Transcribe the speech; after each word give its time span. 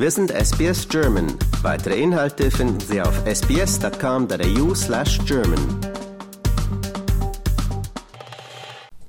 Wir 0.00 0.12
sind 0.12 0.30
SBS 0.30 0.88
German. 0.88 1.26
Weitere 1.60 2.00
Inhalte 2.00 2.52
finden 2.52 2.78
Sie 2.78 3.02
auf 3.02 3.20
sbs.com.au 3.26 4.72
slash 4.72 5.18
German. 5.26 5.58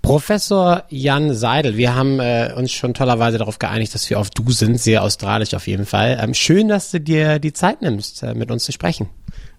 Professor 0.02 0.86
Jan 0.89 1.36
Seidel, 1.36 1.78
wir 1.78 1.93
haben 1.93 2.20
äh, 2.20 2.54
uns 2.57 2.71
schon 2.71 2.96
tollerweise 2.96 3.38
darauf 3.38 3.60
geeinigt, 3.60 3.93
dass 3.93 4.10
wir 4.10 4.20
auf 4.20 4.32
Du 4.32 4.50
sind, 4.50 4.82
sehr 4.82 5.04
australisch 5.04 5.54
auf 5.54 5.68
jeden 5.68 5.86
Fall. 5.86 6.18
Ähm, 6.20 6.33
schön, 6.33 6.70
dass 6.70 6.89
du 6.89 7.00
dir 7.00 7.37
die 7.37 7.54
Zeit 7.54 7.83
nimmst, 7.83 8.24
äh, 8.24 8.33
mit 8.33 8.50
uns 8.50 8.64
zu 8.64 8.71
sprechen. 8.71 9.10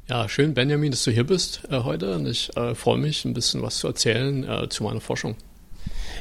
Ja, 0.09 0.29
schön, 0.29 0.53
Benjamin, 0.53 0.91
dass 0.91 1.05
du 1.05 1.13
hier 1.13 1.25
bist 1.25 1.63
äh, 1.71 1.85
heute 1.85 2.17
und 2.17 2.27
ich 2.27 2.51
äh, 2.57 2.75
freue 2.75 2.99
mich, 2.99 3.25
ein 3.25 3.35
bisschen 3.35 3.63
was 3.63 3.79
zu 3.79 3.87
erzählen 3.87 4.43
äh, 4.43 4.69
zu 4.69 4.83
meiner 4.83 5.01
Forschung. 5.01 5.37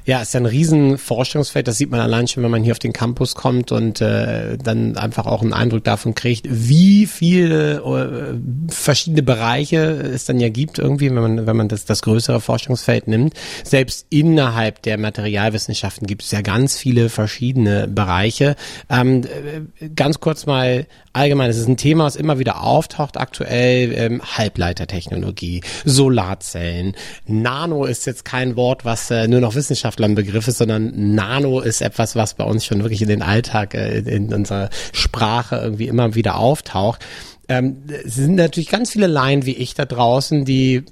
Ja, 0.05 0.21
ist 0.21 0.33
ja 0.33 0.39
ein 0.39 0.45
riesen 0.45 0.97
Forschungsfeld. 0.97 1.67
Das 1.67 1.77
sieht 1.77 1.89
man 1.89 1.99
allein 1.99 2.27
schon, 2.27 2.43
wenn 2.43 2.51
man 2.51 2.63
hier 2.63 2.73
auf 2.73 2.79
den 2.79 2.93
Campus 2.93 3.35
kommt 3.35 3.71
und 3.71 4.01
äh, 4.01 4.57
dann 4.57 4.97
einfach 4.97 5.25
auch 5.25 5.41
einen 5.41 5.53
Eindruck 5.53 5.83
davon 5.83 6.15
kriegt, 6.15 6.45
wie 6.49 7.05
viele 7.05 7.77
äh, 7.77 8.71
verschiedene 8.71 9.23
Bereiche 9.23 9.79
es 9.79 10.25
dann 10.25 10.39
ja 10.39 10.49
gibt 10.49 10.79
irgendwie, 10.79 11.09
wenn 11.09 11.21
man 11.21 11.47
wenn 11.47 11.57
man 11.57 11.67
das 11.67 11.85
das 11.85 12.01
größere 12.01 12.41
Forschungsfeld 12.41 13.07
nimmt. 13.07 13.33
Selbst 13.63 14.05
innerhalb 14.09 14.81
der 14.83 14.97
Materialwissenschaften 14.97 16.07
gibt 16.07 16.23
es 16.23 16.31
ja 16.31 16.41
ganz 16.41 16.77
viele 16.77 17.09
verschiedene 17.09 17.87
Bereiche. 17.87 18.55
Ähm, 18.89 19.23
äh, 19.23 19.89
ganz 19.89 20.19
kurz 20.19 20.45
mal 20.45 20.87
allgemein, 21.13 21.49
es 21.49 21.57
ist 21.57 21.67
ein 21.67 21.77
Thema, 21.77 22.05
was 22.05 22.15
immer 22.15 22.39
wieder 22.39 22.63
auftaucht 22.63 23.17
aktuell. 23.17 23.93
Ähm, 23.93 24.21
Halbleitertechnologie, 24.37 25.61
Solarzellen, 25.85 26.95
Nano 27.25 27.85
ist 27.85 28.05
jetzt 28.05 28.25
kein 28.25 28.55
Wort, 28.55 28.85
was 28.85 29.09
äh, 29.11 29.27
nur 29.27 29.39
noch 29.39 29.55
Wissenschaft 29.55 29.88
Wissenschaftlern 29.89 30.15
Begriff 30.15 30.47
ist, 30.47 30.57
sondern 30.57 31.15
Nano 31.15 31.59
ist 31.61 31.81
etwas, 31.81 32.15
was 32.15 32.35
bei 32.35 32.43
uns 32.43 32.65
schon 32.65 32.81
wirklich 32.83 33.01
in 33.01 33.07
den 33.07 33.21
Alltag, 33.21 33.73
äh, 33.73 33.99
in 33.99 34.33
unserer 34.33 34.69
Sprache 34.91 35.57
irgendwie 35.57 35.87
immer 35.87 36.15
wieder 36.15 36.37
auftaucht. 36.37 37.05
Ähm, 37.47 37.77
es 38.05 38.15
sind 38.15 38.35
natürlich 38.35 38.69
ganz 38.69 38.91
viele 38.91 39.07
Laien 39.07 39.45
wie 39.45 39.55
ich 39.55 39.73
da 39.73 39.85
draußen, 39.85 40.45
die 40.45 40.83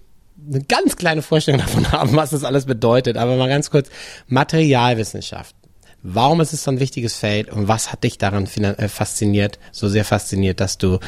eine 0.50 0.64
ganz 0.64 0.96
kleine 0.96 1.22
Vorstellung 1.22 1.62
davon 1.66 1.92
haben, 1.92 2.16
was 2.16 2.32
das 2.32 2.44
alles 2.44 2.66
bedeutet. 2.66 3.18
Aber 3.18 3.36
mal 3.36 3.50
ganz 3.50 3.70
kurz, 3.70 3.90
Materialwissenschaft. 4.28 5.56
Warum 6.04 6.42
ist 6.42 6.54
es 6.54 6.64
so 6.64 6.72
ein 6.72 6.80
wichtiges 6.80 7.16
Feld 7.16 7.52
und 7.52 7.68
was 7.68 7.92
hat 7.92 8.04
dich 8.04 8.18
daran 8.18 8.46
äh, 8.46 8.88
fasziniert, 8.88 9.60
so 9.72 9.90
sehr 9.90 10.06
fasziniert, 10.06 10.60
dass 10.60 10.78
du 10.78 11.00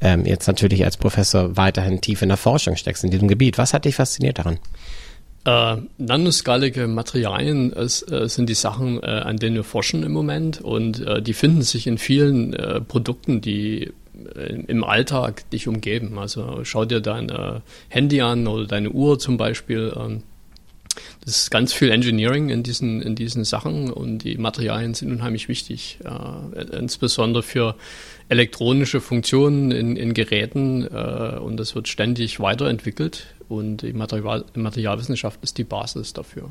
ähm, 0.00 0.24
jetzt 0.24 0.48
natürlich 0.48 0.84
als 0.84 0.96
Professor 0.96 1.56
weiterhin 1.56 2.00
tief 2.00 2.22
in 2.22 2.28
der 2.28 2.38
Forschung 2.38 2.76
steckst 2.76 3.04
in 3.04 3.10
diesem 3.10 3.28
Gebiet? 3.28 3.58
Was 3.58 3.72
hat 3.72 3.84
dich 3.84 3.94
fasziniert 3.94 4.38
daran? 4.38 4.58
Äh, 5.48 5.78
nanoskalige 5.96 6.86
Materialien 6.88 7.72
äh, 7.72 7.88
sind 7.88 8.50
die 8.50 8.54
Sachen, 8.54 9.02
äh, 9.02 9.06
an 9.06 9.38
denen 9.38 9.56
wir 9.56 9.64
forschen 9.64 10.02
im 10.02 10.12
Moment 10.12 10.60
und 10.60 11.00
äh, 11.00 11.22
die 11.22 11.32
finden 11.32 11.62
sich 11.62 11.86
in 11.86 11.96
vielen 11.96 12.52
äh, 12.52 12.82
Produkten, 12.82 13.40
die 13.40 13.94
äh, 14.34 14.62
im 14.66 14.84
Alltag 14.84 15.48
dich 15.48 15.66
umgeben. 15.66 16.18
Also 16.18 16.60
schau 16.64 16.84
dir 16.84 17.00
dein 17.00 17.32
Handy 17.88 18.20
an 18.20 18.46
oder 18.46 18.66
deine 18.66 18.90
Uhr 18.90 19.18
zum 19.18 19.38
Beispiel. 19.38 19.90
Ähm, 19.98 20.22
das 21.24 21.38
ist 21.38 21.50
ganz 21.50 21.72
viel 21.72 21.92
Engineering 21.92 22.50
in 22.50 22.62
diesen, 22.62 23.00
in 23.00 23.14
diesen 23.14 23.44
Sachen 23.44 23.90
und 23.90 24.24
die 24.24 24.36
Materialien 24.36 24.92
sind 24.92 25.12
unheimlich 25.12 25.48
wichtig, 25.48 25.98
insbesondere 26.72 27.42
für 27.42 27.76
elektronische 28.28 29.00
Funktionen 29.00 29.70
in, 29.70 29.96
in 29.96 30.14
Geräten 30.14 30.86
und 30.86 31.56
das 31.56 31.74
wird 31.74 31.88
ständig 31.88 32.40
weiterentwickelt 32.40 33.26
und 33.48 33.82
die 33.82 33.92
Material 33.92 34.44
Materialwissenschaft 34.54 35.40
ist 35.42 35.58
die 35.58 35.64
Basis 35.64 36.12
dafür. 36.12 36.50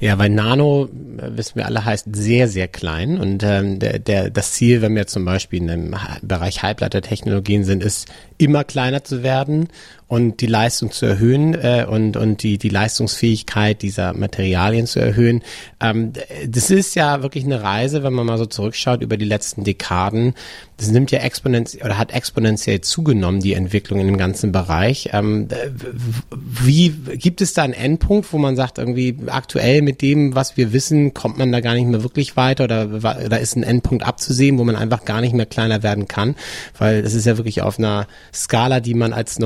Ja, 0.00 0.18
weil 0.18 0.30
Nano, 0.30 0.88
äh, 1.18 1.36
wissen 1.36 1.56
wir 1.56 1.66
alle, 1.66 1.84
heißt 1.84 2.06
sehr, 2.12 2.48
sehr 2.48 2.68
klein. 2.68 3.18
Und 3.18 3.42
ähm, 3.42 3.78
der, 3.78 3.98
der, 3.98 4.30
das 4.30 4.52
Ziel, 4.52 4.80
wenn 4.80 4.96
wir 4.96 5.06
zum 5.06 5.26
Beispiel 5.26 5.60
in 5.60 5.68
dem 5.68 5.96
Bereich 6.22 6.62
Halbleitertechnologien 6.62 7.64
sind, 7.64 7.84
ist 7.84 8.08
immer 8.38 8.64
kleiner 8.64 9.04
zu 9.04 9.22
werden 9.22 9.68
und 10.10 10.40
die 10.40 10.46
Leistung 10.46 10.90
zu 10.90 11.06
erhöhen 11.06 11.54
äh, 11.54 11.86
und, 11.88 12.16
und 12.16 12.42
die, 12.42 12.58
die 12.58 12.68
Leistungsfähigkeit 12.68 13.80
dieser 13.80 14.12
Materialien 14.12 14.88
zu 14.88 14.98
erhöhen. 14.98 15.40
Ähm, 15.78 16.12
das 16.48 16.68
ist 16.70 16.96
ja 16.96 17.22
wirklich 17.22 17.44
eine 17.44 17.62
Reise, 17.62 18.02
wenn 18.02 18.12
man 18.12 18.26
mal 18.26 18.36
so 18.36 18.44
zurückschaut 18.44 19.02
über 19.02 19.16
die 19.16 19.24
letzten 19.24 19.62
Dekaden. 19.62 20.34
Das 20.78 20.88
nimmt 20.88 21.12
ja 21.12 21.20
exponentiell 21.20 21.84
oder 21.84 21.96
hat 21.96 22.12
exponentiell 22.12 22.80
zugenommen, 22.80 23.40
die 23.40 23.52
Entwicklung 23.52 24.00
in 24.00 24.08
dem 24.08 24.16
ganzen 24.16 24.50
Bereich. 24.50 25.10
Ähm, 25.12 25.46
wie 26.32 26.88
gibt 26.90 27.40
es 27.40 27.52
da 27.52 27.62
einen 27.62 27.74
Endpunkt, 27.74 28.32
wo 28.32 28.38
man 28.38 28.56
sagt, 28.56 28.78
irgendwie 28.78 29.16
aktuell 29.28 29.80
mit 29.80 30.02
dem, 30.02 30.34
was 30.34 30.56
wir 30.56 30.72
wissen, 30.72 31.14
kommt 31.14 31.38
man 31.38 31.52
da 31.52 31.60
gar 31.60 31.74
nicht 31.74 31.86
mehr 31.86 32.02
wirklich 32.02 32.36
weiter 32.36 32.64
oder 32.64 32.86
da 32.86 33.36
ist 33.36 33.54
ein 33.54 33.62
Endpunkt 33.62 34.04
abzusehen, 34.04 34.58
wo 34.58 34.64
man 34.64 34.74
einfach 34.74 35.04
gar 35.04 35.20
nicht 35.20 35.34
mehr 35.34 35.46
kleiner 35.46 35.84
werden 35.84 36.08
kann? 36.08 36.34
Weil 36.76 36.96
es 36.96 37.14
ist 37.14 37.26
ja 37.26 37.36
wirklich 37.36 37.62
auf 37.62 37.78
einer 37.78 38.08
Skala, 38.34 38.80
die 38.80 38.94
man 38.94 39.12
als 39.12 39.38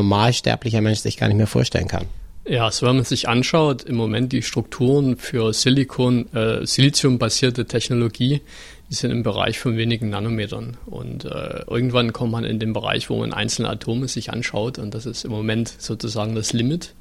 normalsterblicher 0.54 0.80
Mensch 0.80 1.00
sich 1.00 1.16
gar 1.16 1.28
nicht 1.28 1.36
mehr 1.36 1.46
vorstellen 1.46 1.88
kann. 1.88 2.06
Ja, 2.46 2.70
so 2.70 2.86
wenn 2.86 2.96
man 2.96 3.04
sich 3.04 3.26
anschaut, 3.26 3.84
im 3.84 3.96
Moment 3.96 4.32
die 4.32 4.42
Strukturen 4.42 5.16
für 5.16 5.54
Silikon, 5.54 6.30
äh, 6.34 6.66
Silizium-basierte 6.66 7.64
Technologie, 7.64 8.42
die 8.90 8.94
sind 8.94 9.10
im 9.12 9.22
Bereich 9.22 9.58
von 9.58 9.78
wenigen 9.78 10.10
Nanometern. 10.10 10.76
Und 10.84 11.24
äh, 11.24 11.62
irgendwann 11.66 12.12
kommt 12.12 12.32
man 12.32 12.44
in 12.44 12.58
den 12.58 12.74
Bereich, 12.74 13.08
wo 13.08 13.16
man 13.16 13.32
einzelne 13.32 13.70
Atome 13.70 14.08
sich 14.08 14.30
anschaut 14.30 14.78
und 14.78 14.92
das 14.94 15.06
ist 15.06 15.24
im 15.24 15.30
Moment 15.30 15.74
sozusagen 15.78 16.34
das 16.34 16.52
Limit. 16.52 16.92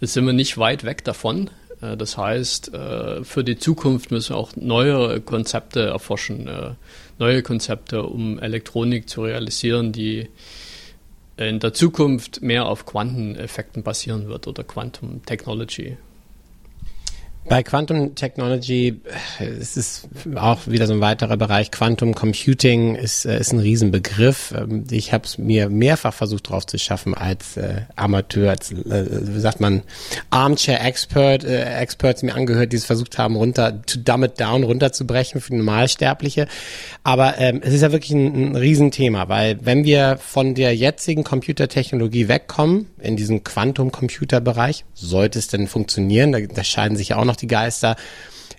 Jetzt 0.00 0.14
sind 0.14 0.24
wir 0.24 0.32
nicht 0.32 0.56
weit 0.56 0.84
weg 0.84 1.04
davon. 1.04 1.50
Äh, 1.82 1.98
das 1.98 2.16
heißt, 2.16 2.72
äh, 2.72 3.24
für 3.24 3.44
die 3.44 3.58
Zukunft 3.58 4.10
müssen 4.10 4.30
wir 4.30 4.38
auch 4.38 4.56
neue 4.56 5.20
Konzepte 5.20 5.82
erforschen, 5.82 6.48
äh, 6.48 6.70
neue 7.18 7.42
Konzepte, 7.42 8.04
um 8.04 8.38
Elektronik 8.38 9.06
zu 9.06 9.22
realisieren, 9.22 9.92
die 9.92 10.28
in 11.38 11.60
der 11.60 11.72
Zukunft 11.72 12.42
mehr 12.42 12.66
auf 12.66 12.84
Quanteneffekten 12.84 13.82
basieren 13.82 14.28
wird 14.28 14.46
oder 14.46 14.64
Quantum 14.64 15.24
Technology. 15.24 15.96
Bei 17.48 17.62
Quantum 17.62 18.14
Technology 18.14 19.00
es 19.38 19.76
ist 19.76 20.08
auch 20.34 20.66
wieder 20.66 20.86
so 20.86 20.92
ein 20.92 21.00
weiterer 21.00 21.36
Bereich. 21.38 21.70
Quantum 21.70 22.14
Computing 22.14 22.94
ist, 22.94 23.24
äh, 23.24 23.40
ist 23.40 23.52
ein 23.52 23.58
Riesenbegriff. 23.58 24.52
Ähm, 24.56 24.84
ich 24.90 25.14
habe 25.14 25.24
es 25.24 25.38
mir 25.38 25.70
mehrfach 25.70 26.12
versucht 26.12 26.50
drauf 26.50 26.66
zu 26.66 26.78
schaffen 26.78 27.14
als 27.14 27.56
äh, 27.56 27.82
Amateur, 27.96 28.50
als 28.50 28.72
äh, 28.72 29.06
wie 29.10 29.40
sagt 29.40 29.60
man 29.60 29.82
Armchair 30.28 30.84
Expert, 30.84 31.44
äh, 31.44 31.78
Experts 31.80 32.22
mir 32.22 32.34
angehört, 32.34 32.72
die 32.72 32.76
es 32.76 32.84
versucht 32.84 33.16
haben, 33.16 33.36
runter 33.36 33.80
to 33.82 33.98
dumb 33.98 34.24
it 34.24 34.38
down, 34.38 34.62
runterzubrechen 34.62 35.40
für 35.40 35.56
Normalsterbliche. 35.56 36.48
Aber 37.02 37.38
ähm, 37.38 37.60
es 37.62 37.72
ist 37.72 37.82
ja 37.82 37.92
wirklich 37.92 38.12
ein, 38.12 38.52
ein 38.52 38.56
Riesenthema, 38.56 39.28
weil 39.28 39.58
wenn 39.62 39.84
wir 39.84 40.18
von 40.18 40.54
der 40.54 40.76
jetzigen 40.76 41.24
Computertechnologie 41.24 42.28
wegkommen 42.28 42.88
in 43.00 43.16
diesen 43.16 43.42
Quantum 43.42 43.90
Computer 43.90 44.40
Bereich, 44.40 44.84
sollte 44.92 45.38
es 45.38 45.48
denn 45.48 45.66
funktionieren? 45.66 46.32
Da, 46.32 46.40
da 46.40 46.62
scheiden 46.62 46.96
sich 46.96 47.10
ja 47.10 47.16
auch 47.16 47.24
noch 47.24 47.36
die 47.42 47.46
Geister, 47.46 47.96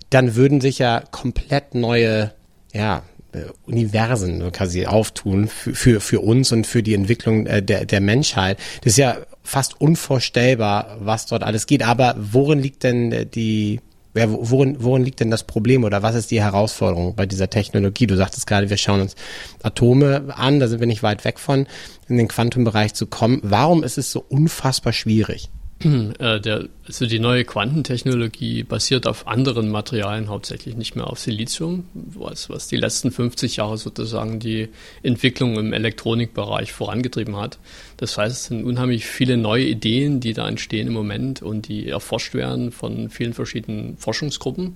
dann 0.09 0.35
würden 0.35 0.61
sich 0.61 0.79
ja 0.79 1.03
komplett 1.11 1.75
neue, 1.75 2.33
ja, 2.73 3.03
äh, 3.31 3.43
Universen 3.65 4.51
quasi 4.51 4.87
auftun 4.87 5.47
für, 5.47 5.75
für, 5.75 6.01
für 6.01 6.19
uns 6.21 6.51
und 6.51 6.65
für 6.65 6.81
die 6.81 6.95
Entwicklung 6.95 7.45
äh, 7.45 7.61
der, 7.61 7.85
der 7.85 8.01
Menschheit. 8.01 8.57
Das 8.81 8.93
ist 8.93 8.97
ja 8.97 9.17
fast 9.43 9.79
unvorstellbar, 9.79 10.97
was 10.99 11.27
dort 11.27 11.43
alles 11.43 11.67
geht. 11.67 11.83
Aber 11.83 12.15
worin 12.17 12.59
liegt 12.59 12.83
denn 12.83 13.29
die, 13.31 13.81
ja, 14.15 14.25
worin, 14.27 14.77
worin 14.79 15.03
liegt 15.03 15.19
denn 15.19 15.29
das 15.29 15.43
Problem 15.43 15.83
oder 15.83 16.01
was 16.01 16.15
ist 16.15 16.31
die 16.31 16.41
Herausforderung 16.41 17.15
bei 17.15 17.27
dieser 17.27 17.51
Technologie? 17.51 18.07
Du 18.07 18.15
sagtest 18.15 18.47
gerade, 18.47 18.71
wir 18.71 18.77
schauen 18.77 19.01
uns 19.01 19.15
Atome 19.61 20.33
an, 20.35 20.59
da 20.59 20.67
sind 20.67 20.79
wir 20.79 20.87
nicht 20.87 21.03
weit 21.03 21.23
weg 21.23 21.37
von, 21.37 21.67
in 22.07 22.17
den 22.17 22.27
Quantumbereich 22.27 22.95
zu 22.95 23.05
kommen. 23.05 23.39
Warum 23.43 23.83
ist 23.83 23.99
es 23.99 24.11
so 24.11 24.25
unfassbar 24.27 24.93
schwierig? 24.93 25.49
Äh, 25.81 26.41
der, 26.41 26.67
also 26.85 27.05
die 27.05 27.19
neue 27.19 27.45
Quantentechnologie 27.45 28.63
basiert 28.63 29.07
auf 29.07 29.27
anderen 29.27 29.69
Materialien, 29.69 30.27
hauptsächlich 30.27 30.75
nicht 30.75 30.95
mehr 30.95 31.07
auf 31.07 31.19
Silizium, 31.19 31.85
was, 31.93 32.49
was 32.49 32.67
die 32.67 32.75
letzten 32.75 33.11
50 33.11 33.57
Jahre 33.57 33.77
sozusagen 33.77 34.39
die 34.39 34.67
Entwicklung 35.03 35.57
im 35.57 35.71
Elektronikbereich 35.71 36.73
vorangetrieben 36.73 37.37
hat. 37.37 37.59
Das 37.97 38.17
heißt, 38.17 38.35
es 38.35 38.45
sind 38.45 38.65
unheimlich 38.65 39.05
viele 39.05 39.37
neue 39.37 39.65
Ideen, 39.65 40.19
die 40.19 40.33
da 40.33 40.47
entstehen 40.49 40.87
im 40.87 40.93
Moment 40.93 41.41
und 41.41 41.69
die 41.69 41.87
erforscht 41.87 42.33
werden 42.33 42.71
von 42.71 43.09
vielen 43.09 43.33
verschiedenen 43.33 43.95
Forschungsgruppen. 43.97 44.75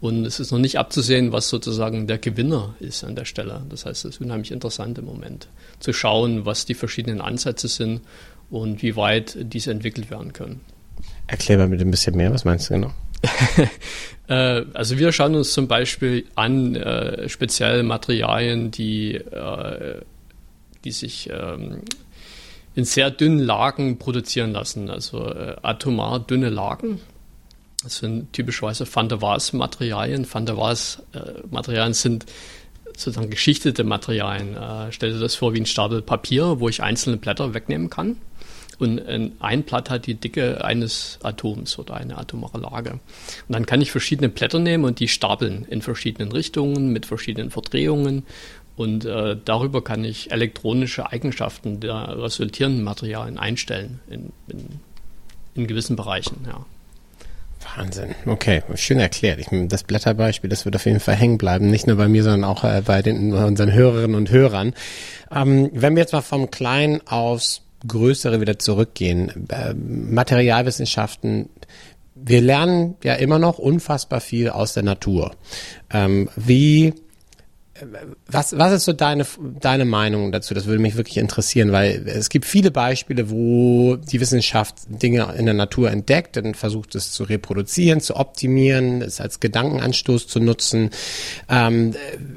Und 0.00 0.26
es 0.26 0.38
ist 0.38 0.52
noch 0.52 0.58
nicht 0.58 0.78
abzusehen, 0.78 1.32
was 1.32 1.48
sozusagen 1.48 2.06
der 2.06 2.18
Gewinner 2.18 2.74
ist 2.78 3.04
an 3.04 3.16
der 3.16 3.24
Stelle. 3.24 3.62
Das 3.70 3.86
heißt, 3.86 4.04
es 4.04 4.16
ist 4.16 4.20
unheimlich 4.20 4.52
interessant 4.52 4.98
im 4.98 5.06
Moment 5.06 5.48
zu 5.80 5.92
schauen, 5.92 6.44
was 6.44 6.66
die 6.66 6.74
verschiedenen 6.74 7.22
Ansätze 7.22 7.68
sind 7.68 8.02
und 8.50 8.82
wie 8.82 8.96
weit 8.96 9.36
diese 9.40 9.70
entwickelt 9.70 10.10
werden 10.10 10.32
können. 10.32 10.60
Erklär 11.26 11.58
mal 11.58 11.68
bitte 11.68 11.84
ein 11.84 11.90
bisschen 11.90 12.16
mehr, 12.16 12.32
was 12.32 12.44
meinst 12.44 12.70
du 12.70 12.74
genau? 12.74 12.92
Äh, 14.26 14.64
also 14.72 14.98
wir 14.98 15.12
schauen 15.12 15.34
uns 15.34 15.52
zum 15.52 15.68
Beispiel 15.68 16.24
an 16.34 16.76
äh, 16.76 17.28
spezielle 17.28 17.82
Materialien, 17.82 18.70
die, 18.70 19.16
äh, 19.16 20.00
die 20.82 20.92
sich 20.92 21.28
ähm, 21.30 21.82
in 22.74 22.86
sehr 22.86 23.10
dünnen 23.10 23.40
Lagen 23.40 23.98
produzieren 23.98 24.52
lassen, 24.52 24.88
also 24.88 25.26
äh, 25.26 25.56
atomar 25.60 26.20
dünne 26.20 26.48
Lagen. 26.48 27.00
Das 27.82 27.98
sind 27.98 28.32
typischerweise 28.32 28.86
Van 28.92 29.10
der 29.10 29.20
Waals 29.20 29.52
Materialien. 29.52 30.26
Van 30.32 30.46
der 30.46 30.56
Waals 30.56 31.02
äh, 31.12 31.92
sind 31.92 32.24
sozusagen 32.96 33.30
geschichtete 33.30 33.84
Materialien. 33.84 34.56
Äh, 34.56 34.92
stell 34.92 35.12
dir 35.12 35.20
das 35.20 35.34
vor 35.34 35.54
wie 35.54 35.60
ein 35.60 35.66
Stapel 35.66 36.02
Papier, 36.02 36.60
wo 36.60 36.68
ich 36.68 36.82
einzelne 36.82 37.16
Blätter 37.16 37.54
wegnehmen 37.54 37.90
kann. 37.90 38.16
Und 38.78 39.00
ein 39.40 39.62
Blatt 39.62 39.90
hat 39.90 40.06
die 40.06 40.14
Dicke 40.14 40.64
eines 40.64 41.18
Atoms 41.22 41.78
oder 41.78 41.94
eine 41.94 42.18
atomare 42.18 42.58
Lage. 42.58 42.92
Und 42.92 43.00
dann 43.48 43.66
kann 43.66 43.80
ich 43.80 43.92
verschiedene 43.92 44.28
Blätter 44.28 44.58
nehmen 44.58 44.84
und 44.84 45.00
die 45.00 45.08
stapeln 45.08 45.64
in 45.70 45.82
verschiedenen 45.82 46.32
Richtungen 46.32 46.92
mit 46.92 47.06
verschiedenen 47.06 47.50
Verdrehungen. 47.50 48.24
Und 48.76 49.04
äh, 49.04 49.36
darüber 49.44 49.84
kann 49.84 50.04
ich 50.04 50.32
elektronische 50.32 51.10
Eigenschaften 51.10 51.78
der 51.78 52.20
resultierenden 52.20 52.82
Materialien 52.82 53.38
einstellen 53.38 54.00
in, 54.10 54.32
in, 54.48 54.80
in 55.54 55.66
gewissen 55.68 55.94
Bereichen. 55.94 56.44
Ja. 56.46 56.66
Wahnsinn. 57.76 58.14
Okay, 58.26 58.62
schön 58.74 58.98
erklärt. 58.98 59.38
Ich, 59.38 59.48
das 59.68 59.84
Blätterbeispiel, 59.84 60.50
das 60.50 60.64
wird 60.64 60.76
auf 60.76 60.86
jeden 60.86 61.00
Fall 61.00 61.16
hängen 61.16 61.38
bleiben. 61.38 61.70
Nicht 61.70 61.86
nur 61.86 61.96
bei 61.96 62.08
mir, 62.08 62.22
sondern 62.22 62.44
auch 62.44 62.64
äh, 62.64 62.82
bei 62.84 63.02
den, 63.02 63.32
unseren 63.32 63.72
Hörerinnen 63.72 64.16
und 64.16 64.30
Hörern. 64.30 64.74
Ähm, 65.34 65.70
wenn 65.72 65.94
wir 65.94 66.02
jetzt 66.02 66.12
mal 66.12 66.22
vom 66.22 66.50
Kleinen 66.50 67.00
aufs 67.06 67.62
Größere 67.86 68.40
wieder 68.40 68.58
zurückgehen. 68.58 69.46
Äh, 69.48 69.74
Materialwissenschaften, 69.74 71.50
wir 72.14 72.40
lernen 72.40 72.96
ja 73.02 73.14
immer 73.14 73.38
noch 73.38 73.58
unfassbar 73.58 74.20
viel 74.20 74.48
aus 74.48 74.74
der 74.74 74.82
Natur. 74.82 75.32
Ähm, 75.92 76.28
wie 76.36 76.94
was, 78.28 78.56
was 78.56 78.72
ist 78.72 78.84
so 78.84 78.92
deine, 78.92 79.26
deine 79.60 79.84
Meinung 79.84 80.30
dazu? 80.30 80.54
Das 80.54 80.66
würde 80.66 80.80
mich 80.80 80.96
wirklich 80.96 81.16
interessieren, 81.16 81.72
weil 81.72 82.06
es 82.06 82.28
gibt 82.28 82.44
viele 82.44 82.70
Beispiele, 82.70 83.30
wo 83.30 83.96
die 83.96 84.20
Wissenschaft 84.20 84.76
Dinge 84.88 85.34
in 85.36 85.46
der 85.46 85.54
Natur 85.54 85.90
entdeckt 85.90 86.36
und 86.36 86.56
versucht 86.56 86.94
es 86.94 87.10
zu 87.10 87.24
reproduzieren, 87.24 88.00
zu 88.00 88.16
optimieren, 88.16 89.02
es 89.02 89.20
als 89.20 89.40
Gedankenanstoß 89.40 90.28
zu 90.28 90.38
nutzen. 90.38 90.90
Ähm, 91.48 91.94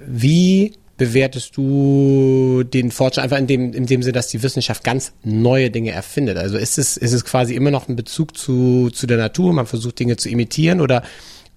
wie 0.07 0.73
bewertest 0.97 1.55
du 1.55 2.63
den 2.63 2.89
Fortschritt 2.89 3.23
einfach 3.23 3.37
in 3.37 3.45
dem, 3.45 3.73
in 3.73 3.85
dem 3.85 4.01
Sinne, 4.01 4.13
dass 4.13 4.29
die 4.29 4.41
Wissenschaft 4.41 4.83
ganz 4.83 5.13
neue 5.23 5.69
Dinge 5.69 5.91
erfindet? 5.91 6.37
Also 6.37 6.57
ist 6.57 6.79
es, 6.79 6.97
ist 6.97 7.13
es 7.13 7.23
quasi 7.23 7.53
immer 7.53 7.69
noch 7.69 7.87
ein 7.87 7.95
Bezug 7.95 8.35
zu, 8.35 8.89
zu 8.89 9.05
der 9.05 9.17
Natur? 9.17 9.53
Man 9.53 9.67
versucht 9.67 9.99
Dinge 9.99 10.17
zu 10.17 10.29
imitieren 10.29 10.81
oder, 10.81 11.03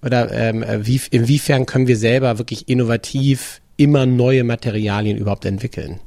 oder 0.03 0.31
ähm, 0.31 0.63
wie, 0.81 1.01
inwiefern 1.09 1.65
können 1.65 1.87
wir 1.87 1.97
selber 1.97 2.37
wirklich 2.37 2.69
innovativ 2.69 3.60
immer 3.77 4.05
neue 4.05 4.43
Materialien 4.43 5.17
überhaupt 5.17 5.45
entwickeln? 5.45 5.99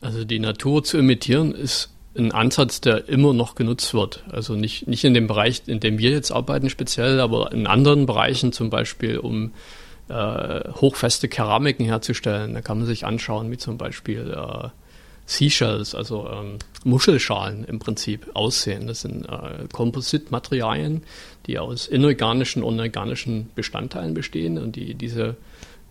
Also 0.00 0.24
die 0.24 0.38
Natur 0.40 0.82
zu 0.82 0.98
imitieren 0.98 1.52
ist 1.52 1.90
ein 2.16 2.32
Ansatz, 2.32 2.80
der 2.80 3.08
immer 3.08 3.32
noch 3.32 3.54
genutzt 3.54 3.94
wird. 3.94 4.24
Also 4.30 4.54
nicht, 4.54 4.86
nicht 4.86 5.04
in 5.04 5.14
dem 5.14 5.26
Bereich, 5.26 5.62
in 5.66 5.80
dem 5.80 5.98
wir 5.98 6.10
jetzt 6.10 6.30
arbeiten 6.30 6.68
speziell, 6.68 7.20
aber 7.20 7.52
in 7.52 7.66
anderen 7.66 8.06
Bereichen 8.06 8.52
zum 8.52 8.68
Beispiel, 8.68 9.18
um 9.18 9.52
äh, 10.08 10.68
hochfeste 10.74 11.28
Keramiken 11.28 11.86
herzustellen. 11.86 12.54
Da 12.54 12.60
kann 12.60 12.78
man 12.78 12.86
sich 12.86 13.06
anschauen, 13.06 13.50
wie 13.50 13.56
zum 13.56 13.78
Beispiel 13.78 14.34
äh, 14.36 14.68
Seashells, 15.24 15.94
also 15.94 16.28
ähm, 16.28 16.58
Muschelschalen 16.84 17.64
im 17.64 17.78
Prinzip 17.78 18.28
aussehen. 18.34 18.86
Das 18.86 19.02
sind 19.02 19.24
äh, 19.24 19.68
Kompositmaterialien, 19.72 21.04
die 21.46 21.58
aus 21.58 21.86
inorganischen 21.86 22.62
und 22.62 22.78
organischen 22.80 23.50
Bestandteilen 23.54 24.14
bestehen 24.14 24.58
und 24.58 24.76
die 24.76 24.94
diese 24.94 25.36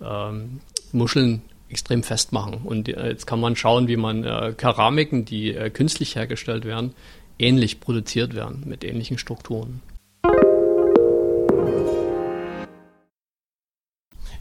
ähm, 0.04 0.60
Muscheln 0.94 1.42
extrem 1.70 2.04
festmachen. 2.04 2.56
Und 2.64 2.90
äh, 2.90 3.10
jetzt 3.10 3.26
kann 3.26 3.40
man 3.40 3.56
schauen, 3.56 3.88
wie 3.88 3.98
man 3.98 4.24
äh, 4.24 4.54
Keramiken, 4.58 5.26
die 5.26 5.54
äh, 5.54 5.70
künstlich 5.70 6.16
hergestellt 6.16 6.66
werden, 6.66 6.94
ähnlich 7.40 7.80
produziert 7.80 8.36
werden, 8.36 8.64
mit 8.66 8.84
ähnlichen 8.84 9.18
Strukturen. 9.18 9.82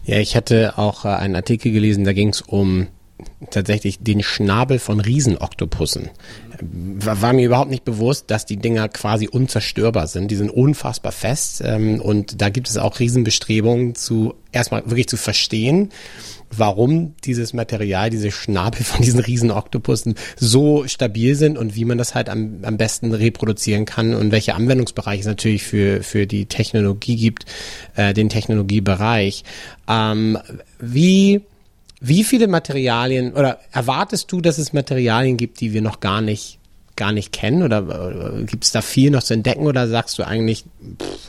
Ja, 0.04 0.18
ich 0.18 0.34
hatte 0.34 0.76
auch 0.76 1.04
äh, 1.04 1.08
einen 1.08 1.36
Artikel 1.36 1.72
gelesen, 1.72 2.04
da 2.04 2.12
ging 2.12 2.30
es 2.30 2.40
um 2.40 2.88
tatsächlich 3.50 3.98
den 4.00 4.22
Schnabel 4.22 4.78
von 4.78 5.00
Riesenoktopussen. 5.00 6.10
War, 6.62 7.32
mir 7.32 7.46
überhaupt 7.46 7.70
nicht 7.70 7.84
bewusst, 7.84 8.30
dass 8.30 8.44
die 8.44 8.58
Dinger 8.58 8.88
quasi 8.88 9.28
unzerstörbar 9.28 10.06
sind. 10.06 10.30
Die 10.30 10.36
sind 10.36 10.50
unfassbar 10.50 11.12
fest 11.12 11.62
ähm, 11.64 12.00
und 12.00 12.42
da 12.42 12.50
gibt 12.50 12.68
es 12.68 12.76
auch 12.76 13.00
Riesenbestrebungen 13.00 13.94
zu 13.94 14.34
erstmal 14.52 14.84
wirklich 14.86 15.08
zu 15.08 15.16
verstehen, 15.16 15.90
warum 16.50 17.14
dieses 17.24 17.52
Material, 17.52 18.10
diese 18.10 18.30
Schnabel 18.30 18.84
von 18.84 19.02
diesen 19.02 19.20
riesen 19.20 19.50
Oktopussen 19.50 20.14
so 20.36 20.86
stabil 20.86 21.34
sind 21.34 21.56
und 21.56 21.76
wie 21.76 21.84
man 21.84 21.98
das 21.98 22.14
halt 22.14 22.28
am, 22.28 22.58
am 22.62 22.76
besten 22.76 23.12
reproduzieren 23.12 23.84
kann 23.84 24.14
und 24.14 24.32
welche 24.32 24.54
Anwendungsbereiche 24.54 25.20
es 25.20 25.26
natürlich 25.26 25.62
für, 25.62 26.02
für 26.02 26.26
die 26.26 26.46
Technologie 26.46 27.16
gibt, 27.16 27.46
äh, 27.94 28.12
den 28.12 28.28
Technologiebereich. 28.28 29.44
Ähm, 29.88 30.38
wie, 30.78 31.42
wie 32.00 32.24
viele 32.24 32.48
Materialien 32.48 33.34
oder 33.34 33.60
erwartest 33.72 34.32
du, 34.32 34.40
dass 34.40 34.58
es 34.58 34.72
Materialien 34.72 35.36
gibt, 35.36 35.60
die 35.60 35.72
wir 35.72 35.82
noch 35.82 36.00
gar 36.00 36.20
nicht 36.20 36.58
gar 37.00 37.12
nicht 37.12 37.32
kennen 37.32 37.62
oder 37.62 38.38
äh, 38.38 38.44
gibt 38.44 38.62
es 38.64 38.72
da 38.72 38.82
viel 38.82 39.10
noch 39.10 39.22
zu 39.22 39.32
entdecken 39.32 39.66
oder 39.66 39.88
sagst 39.88 40.18
du 40.18 40.22
eigentlich 40.22 40.66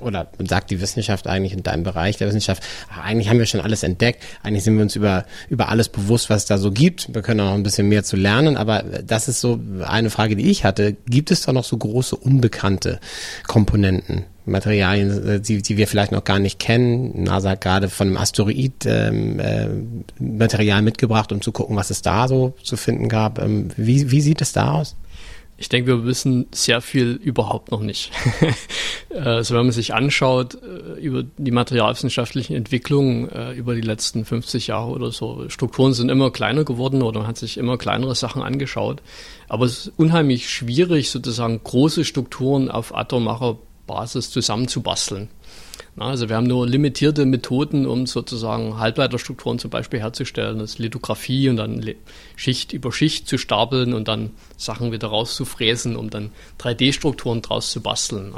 oder 0.01 0.27
sagt 0.45 0.69
die 0.69 0.81
Wissenschaft 0.81 1.27
eigentlich 1.27 1.53
in 1.53 1.63
deinem 1.63 1.83
Bereich 1.83 2.18
der 2.18 2.27
Wissenschaft, 2.27 2.62
eigentlich 3.01 3.29
haben 3.29 3.39
wir 3.39 3.45
schon 3.45 3.62
alles 3.62 3.83
entdeckt, 3.83 4.21
eigentlich 4.44 4.65
sind 4.65 4.75
wir 4.75 4.81
uns 4.81 4.97
über 4.97 5.25
über 5.50 5.69
alles 5.69 5.88
bewusst, 5.88 6.29
was 6.29 6.41
es 6.41 6.45
da 6.45 6.57
so 6.57 6.71
gibt. 6.71 7.13
Wir 7.13 7.21
können 7.21 7.39
auch 7.39 7.45
noch 7.45 7.53
ein 7.53 7.63
bisschen 7.63 7.88
mehr 7.88 8.03
zu 8.03 8.18
lernen, 8.18 8.57
aber 8.57 8.83
das 8.83 9.29
ist 9.29 9.39
so 9.39 9.62
eine 9.85 10.09
Frage, 10.09 10.35
die 10.35 10.51
ich 10.51 10.65
hatte. 10.65 10.97
Gibt 11.07 11.31
es 11.31 11.41
da 11.41 11.53
noch 11.53 11.63
so 11.63 11.77
große 11.77 12.18
unbekannte 12.18 13.00
Komponenten? 13.47 14.25
Materialien, 14.45 15.27
äh, 15.27 15.39
die, 15.39 15.61
die 15.61 15.77
wir 15.77 15.88
vielleicht 15.88 16.11
noch 16.11 16.23
gar 16.23 16.39
nicht 16.39 16.59
kennen. 16.59 17.23
NASA 17.23 17.51
hat 17.51 17.61
gerade 17.61 17.89
von 17.89 18.07
einem 18.07 18.17
Asteroid 18.17 18.85
ähm, 18.85 19.39
äh, 19.39 19.69
Material 20.19 20.81
mitgebracht, 20.81 21.31
um 21.31 21.41
zu 21.41 21.51
gucken, 21.51 21.75
was 21.75 21.89
es 21.89 22.01
da 22.01 22.27
so 22.27 22.53
zu 22.63 22.77
finden 22.77 23.09
gab. 23.09 23.39
Ähm, 23.39 23.69
wie, 23.77 24.11
wie 24.11 24.21
sieht 24.21 24.41
es 24.41 24.53
da 24.53 24.73
aus? 24.73 24.95
Ich 25.61 25.69
denke, 25.69 25.89
wir 25.89 26.05
wissen 26.05 26.47
sehr 26.51 26.81
viel 26.81 27.19
überhaupt 27.21 27.69
noch 27.69 27.81
nicht. 27.81 28.11
also 29.15 29.53
wenn 29.53 29.65
man 29.65 29.71
sich 29.71 29.93
anschaut 29.93 30.55
äh, 30.55 30.99
über 30.99 31.21
die 31.37 31.51
materialwissenschaftlichen 31.51 32.55
Entwicklungen 32.55 33.29
äh, 33.29 33.51
über 33.51 33.75
die 33.75 33.81
letzten 33.81 34.25
50 34.25 34.65
Jahre 34.65 34.89
oder 34.89 35.11
so, 35.11 35.47
Strukturen 35.49 35.94
sind 35.94 36.09
immer 36.09 36.31
kleiner 36.31 36.63
geworden 36.63 37.03
oder 37.03 37.19
man 37.19 37.27
hat 37.27 37.37
sich 37.37 37.59
immer 37.59 37.77
kleinere 37.77 38.15
Sachen 38.15 38.41
angeschaut. 38.41 39.03
Aber 39.49 39.65
es 39.65 39.85
ist 39.85 39.94
unheimlich 39.97 40.49
schwierig, 40.49 41.11
sozusagen 41.11 41.61
große 41.63 42.05
Strukturen 42.05 42.71
auf 42.71 42.95
atomarer 42.95 43.59
Basis 43.88 44.31
zusammenzubasteln. 44.31 45.30
Also 45.98 46.30
wir 46.30 46.38
haben 46.38 46.48
nur 46.48 46.66
limitierte 46.68 47.25
Methoden, 47.25 47.86
um 47.86 48.07
sozusagen 48.07 48.78
Halbleiterstrukturen 48.78 49.59
zum 49.59 49.69
Beispiel 49.69 50.00
herzustellen. 50.00 50.59
Das 50.59 50.71
ist 50.71 50.80
Lithografie 50.80 51.50
und 51.50 51.57
dann 51.57 51.83
Schicht 52.38 52.71
über 52.71 52.94
Schicht 52.94 53.28
zu 53.28 53.38
stapeln 53.38 53.94
und 53.94 54.07
dann 54.07 54.31
Sachen 54.56 54.92
wieder 54.94 55.09
rauszufräsen, 55.09 55.97
um 55.97 56.09
dann 56.09 56.31
3D-Strukturen 56.59 57.42
draus 57.42 57.71
zu 57.71 57.81
basteln. 57.81 58.33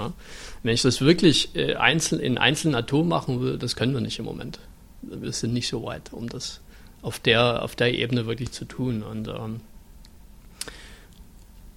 Wenn 0.63 0.73
ich 0.73 0.81
das 0.81 1.01
wirklich 1.01 1.55
äh, 1.55 1.75
einzeln, 1.75 2.21
in 2.21 2.37
einzelnen 2.37 2.75
Atomen 2.75 3.09
machen 3.09 3.41
will, 3.41 3.57
das 3.57 3.75
können 3.75 3.93
wir 3.93 4.01
nicht 4.01 4.17
im 4.17 4.25
Moment. 4.25 4.59
Wir 5.01 5.31
sind 5.31 5.53
nicht 5.53 5.67
so 5.67 5.83
weit, 5.83 6.11
um 6.11 6.29
das 6.29 6.61
auf 7.01 7.19
der, 7.19 7.61
auf 7.61 7.75
der 7.75 7.93
Ebene 7.93 8.25
wirklich 8.25 8.51
zu 8.51 8.65
tun. 8.65 9.03
Und 9.03 9.27
ähm, 9.27 9.61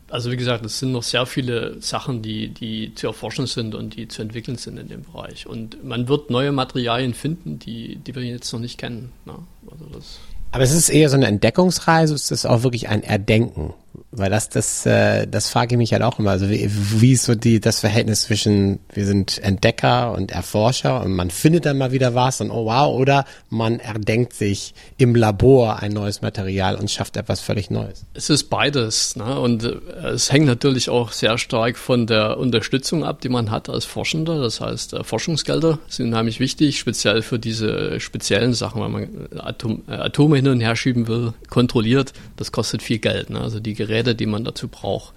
also 0.09 0.31
wie 0.31 0.37
gesagt, 0.37 0.65
es 0.65 0.79
sind 0.79 0.93
noch 0.93 1.03
sehr 1.03 1.27
viele 1.27 1.81
Sachen, 1.81 2.23
die, 2.23 2.49
die 2.49 2.95
zu 2.95 3.09
erforschen 3.09 3.47
sind 3.47 3.75
und 3.75 3.97
die 3.97 4.09
zu 4.09 4.23
entwickeln 4.23 4.57
sind 4.57 4.79
in 4.79 4.89
dem 4.89 5.03
Bereich. 5.03 5.47
Und 5.47 5.85
man 5.85 6.09
wird 6.09 6.31
neue 6.31 6.53
Materialien 6.53 7.15
finden, 7.15 7.59
die, 7.59 7.97
die 7.97 8.15
wir 8.15 8.23
jetzt 8.23 8.53
noch 8.53 8.61
nicht 8.61 8.79
kennen. 8.79 9.13
Ne? 9.25 9.35
Also 9.71 9.85
das 9.93 10.21
Aber 10.53 10.63
es 10.63 10.73
ist 10.73 10.89
eher 10.89 11.09
so 11.09 11.17
eine 11.17 11.27
Entdeckungsreise, 11.27 12.15
ist 12.15 12.31
das 12.31 12.47
auch 12.47 12.63
wirklich 12.63 12.89
ein 12.89 13.03
Erdenken? 13.03 13.75
Weil 14.11 14.31
das, 14.31 14.49
das, 14.49 14.87
äh, 14.87 15.27
das 15.27 15.49
frage 15.49 15.75
ich 15.75 15.79
mich 15.79 15.93
halt 15.93 16.03
auch 16.03 16.19
immer. 16.19 16.31
Also 16.31 16.49
wie, 16.49 16.71
wie 16.71 17.13
ist 17.13 17.25
so 17.25 17.35
die, 17.35 17.61
das 17.61 17.81
Verhältnis 17.81 18.23
zwischen, 18.23 18.79
wir 18.93 19.07
sind 19.07 19.39
Entdecker 19.43 20.13
und 20.13 20.31
Erforscher 20.31 21.03
und 21.03 21.13
man 21.13 21.31
findet 21.31 21.67
dann 21.67 21.79
mal 21.79 21.93
wieder 21.93 22.15
was 22.15 22.41
und 22.41 22.51
oh 22.51 22.67
wow, 22.67 22.95
oder 22.95 23.25
man 23.51 23.79
erdenkt 23.81 24.33
sich 24.33 24.75
im 24.99 25.15
Labor 25.15 25.81
ein 25.81 25.93
neues 25.93 26.23
Material 26.23 26.77
und 26.77 26.91
schafft 26.91 27.17
etwas 27.17 27.41
völlig 27.41 27.71
Neues. 27.71 28.05
Es 28.15 28.31
ist 28.31 28.45
beides, 28.45 29.17
ne? 29.17 29.39
Und 29.39 29.65
äh, 29.65 29.77
es 30.13 30.33
hängt 30.33 30.47
natürlich 30.47 30.89
auch 30.89 31.13
sehr 31.13 31.39
stark 31.39 31.77
von 31.79 32.07
der 32.07 32.39
Unterstützung 32.39 33.05
ab, 33.05 33.21
die 33.21 33.29
man 33.29 33.51
hat 33.51 33.69
als 33.69 33.85
Forschender. 33.85 34.41
Das 34.41 34.61
heißt, 34.61 34.95
äh, 34.95 35.05
Forschungsgelder 35.05 35.79
sind 35.89 36.09
unheimlich 36.09 36.41
wichtig, 36.41 36.79
speziell 36.79 37.23
für 37.23 37.39
diese 37.39 38.01
speziellen 38.01 38.55
Sachen, 38.55 38.83
wenn 38.83 38.91
man 38.91 39.09
Atom, 39.39 39.83
äh, 39.89 39.93
Atome 39.93 40.37
hin 40.37 40.49
und 40.49 40.61
her 40.61 40.77
schieben 40.77 41.09
will, 41.09 41.35
kontrolliert. 41.49 42.13
Das 42.37 42.53
kostet 42.53 42.83
viel 42.83 42.99
Geld. 42.99 43.31
Ne? 43.31 43.41
Also 43.41 43.61
die 43.61 43.75
Geräte 43.87 44.15
die 44.15 44.27
man 44.27 44.45
dazu 44.45 44.69
braucht. 44.69 45.13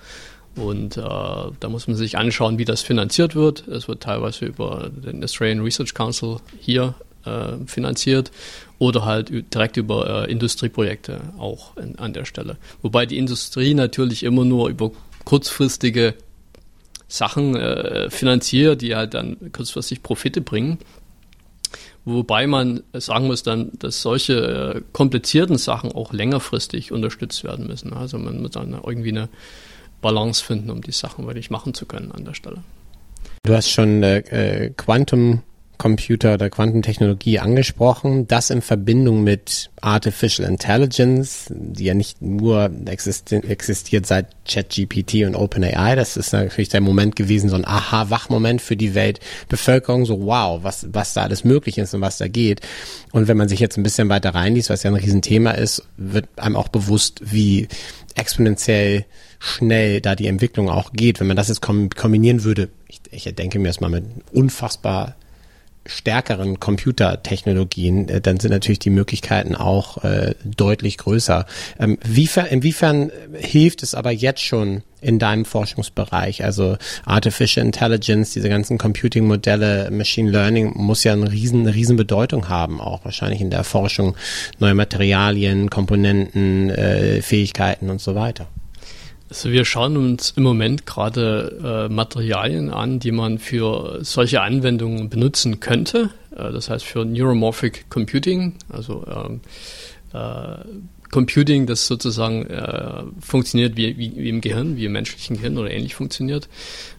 Und 0.55 0.97
äh, 0.97 1.01
da 1.01 1.69
muss 1.69 1.87
man 1.87 1.95
sich 1.95 2.17
anschauen, 2.17 2.57
wie 2.57 2.65
das 2.65 2.81
finanziert 2.81 3.35
wird. 3.35 3.67
Es 3.67 3.87
wird 3.87 4.03
teilweise 4.03 4.45
über 4.45 4.89
den 4.89 5.23
Australian 5.23 5.61
Research 5.61 5.93
Council 5.93 6.37
hier 6.59 6.95
äh, 7.25 7.65
finanziert 7.65 8.31
oder 8.77 9.05
halt 9.05 9.31
direkt 9.53 9.77
über 9.77 10.27
äh, 10.27 10.31
Industrieprojekte 10.31 11.21
auch 11.37 11.77
in, 11.77 11.97
an 11.99 12.13
der 12.13 12.25
Stelle. 12.25 12.57
Wobei 12.81 13.05
die 13.05 13.17
Industrie 13.17 13.73
natürlich 13.73 14.23
immer 14.23 14.45
nur 14.45 14.69
über 14.69 14.91
kurzfristige 15.23 16.15
Sachen 17.07 17.55
äh, 17.55 18.09
finanziert, 18.09 18.81
die 18.81 18.95
halt 18.95 19.13
dann 19.13 19.51
kurzfristig 19.51 20.03
Profite 20.03 20.41
bringen. 20.41 20.77
Wobei 22.11 22.47
man 22.47 22.81
sagen 22.93 23.27
muss 23.27 23.43
dann, 23.43 23.71
dass 23.77 24.01
solche 24.01 24.33
äh, 24.77 24.81
komplizierten 24.93 25.59
Sachen 25.59 25.91
auch 25.91 26.11
längerfristig 26.11 26.91
unterstützt 26.91 27.43
werden 27.43 27.67
müssen. 27.67 27.93
Also 27.93 28.17
man 28.17 28.41
muss 28.41 28.51
dann 28.51 28.73
irgendwie 28.73 29.09
eine 29.09 29.29
Balance 30.01 30.43
finden, 30.43 30.71
um 30.71 30.81
die 30.81 30.91
Sachen 30.91 31.27
wirklich 31.27 31.51
machen 31.51 31.75
zu 31.75 31.85
können 31.85 32.11
an 32.11 32.25
der 32.25 32.33
Stelle. 32.33 32.63
Du 33.43 33.53
hast 33.53 33.69
schon 33.69 34.01
äh, 34.01 34.71
Quantum 34.75 35.43
Computer 35.79 36.33
oder 36.33 36.49
Quantentechnologie 36.49 37.39
angesprochen, 37.39 38.27
das 38.27 38.49
in 38.49 38.61
Verbindung 38.61 39.23
mit 39.23 39.71
Artificial 39.79 40.47
Intelligence, 40.47 41.45
die 41.49 41.85
ja 41.85 41.93
nicht 41.93 42.21
nur 42.21 42.69
existi 42.85 43.37
existiert 43.37 44.05
seit 44.05 44.27
ChatGPT 44.45 45.23
und 45.25 45.35
OpenAI, 45.35 45.95
das 45.95 46.17
ist 46.17 46.33
natürlich 46.33 46.67
der 46.67 46.81
Moment 46.81 47.15
gewesen, 47.15 47.49
so 47.49 47.55
ein 47.55 47.65
Aha-Wachmoment 47.65 48.61
für 48.61 48.75
die 48.75 48.93
Weltbevölkerung, 48.93 50.05
so 50.05 50.25
wow, 50.25 50.61
was, 50.63 50.85
was 50.91 51.13
da 51.13 51.23
alles 51.23 51.45
möglich 51.45 51.77
ist 51.77 51.93
und 51.93 52.01
was 52.01 52.17
da 52.17 52.27
geht. 52.27 52.59
Und 53.13 53.29
wenn 53.29 53.37
man 53.37 53.47
sich 53.47 53.61
jetzt 53.61 53.77
ein 53.77 53.83
bisschen 53.83 54.09
weiter 54.09 54.35
reinliest, 54.35 54.69
was 54.69 54.83
ja 54.83 54.91
ein 54.91 54.95
Riesenthema 54.95 55.51
ist, 55.51 55.83
wird 55.95 56.27
einem 56.35 56.57
auch 56.57 56.67
bewusst, 56.67 57.21
wie 57.23 57.69
exponentiell 58.15 59.05
schnell 59.39 60.01
da 60.01 60.15
die 60.15 60.27
Entwicklung 60.27 60.69
auch 60.69 60.91
geht. 60.91 61.21
Wenn 61.21 61.27
man 61.27 61.37
das 61.37 61.47
jetzt 61.47 61.61
kombinieren 61.61 62.43
würde, 62.43 62.67
ich, 62.89 62.99
ich 63.11 63.33
denke 63.33 63.59
mir 63.59 63.69
das 63.69 63.79
mal 63.79 63.89
mit 63.89 64.03
unfassbar 64.33 65.15
stärkeren 65.89 66.59
Computertechnologien, 66.59 68.09
äh, 68.09 68.21
dann 68.21 68.39
sind 68.39 68.51
natürlich 68.51 68.79
die 68.79 68.89
Möglichkeiten 68.89 69.55
auch 69.55 70.03
äh, 70.03 70.35
deutlich 70.43 70.97
größer. 70.97 71.45
Ähm, 71.79 71.97
wiefern, 72.03 72.45
inwiefern 72.47 73.11
hilft 73.33 73.83
es 73.83 73.95
aber 73.95 74.11
jetzt 74.11 74.41
schon 74.41 74.83
in 75.01 75.19
deinem 75.19 75.45
Forschungsbereich? 75.45 76.43
Also 76.43 76.77
Artificial 77.05 77.65
Intelligence, 77.65 78.31
diese 78.31 78.49
ganzen 78.49 78.77
Computing-Modelle, 78.77 79.89
Machine 79.91 80.31
Learning 80.31 80.73
muss 80.75 81.03
ja 81.03 81.13
eine 81.13 81.31
riesen, 81.31 81.61
eine 81.61 81.73
riesen 81.73 81.97
Bedeutung 81.97 82.49
haben, 82.49 82.81
auch 82.81 83.05
wahrscheinlich 83.05 83.41
in 83.41 83.49
der 83.49 83.59
Erforschung 83.59 84.15
neuer 84.59 84.73
Materialien, 84.73 85.69
Komponenten, 85.69 86.69
äh, 86.69 87.21
Fähigkeiten 87.21 87.89
und 87.89 88.01
so 88.01 88.15
weiter. 88.15 88.47
Also 89.29 89.51
wir 89.51 89.63
schauen 89.63 89.95
uns 89.95 90.31
im 90.31 90.43
Moment 90.43 90.87
gerade 90.87 91.87
äh, 91.87 91.93
Materialien 91.93 92.71
an, 92.71 92.99
die 92.99 93.11
man 93.11 93.37
für 93.37 93.99
solche 94.03 94.41
Anwendungen 94.41 95.09
benutzen 95.09 95.59
könnte. 95.59 96.09
Äh, 96.31 96.51
das 96.51 96.71
heißt 96.71 96.83
für 96.83 97.05
Neuromorphic 97.05 97.91
Computing, 97.91 98.55
also 98.69 99.05
ähm, 99.07 99.41
äh, 100.13 100.65
Computing, 101.11 101.67
das 101.67 101.85
sozusagen 101.85 102.47
äh, 102.47 103.03
funktioniert 103.19 103.77
wie, 103.77 103.97
wie, 103.97 104.15
wie, 104.15 104.29
im 104.29 104.41
Gehirn, 104.41 104.77
wie 104.77 104.85
im 104.85 104.93
menschlichen 104.93 105.37
Gehirn 105.37 105.59
oder 105.59 105.71
ähnlich 105.71 105.93
funktioniert. 105.93 106.49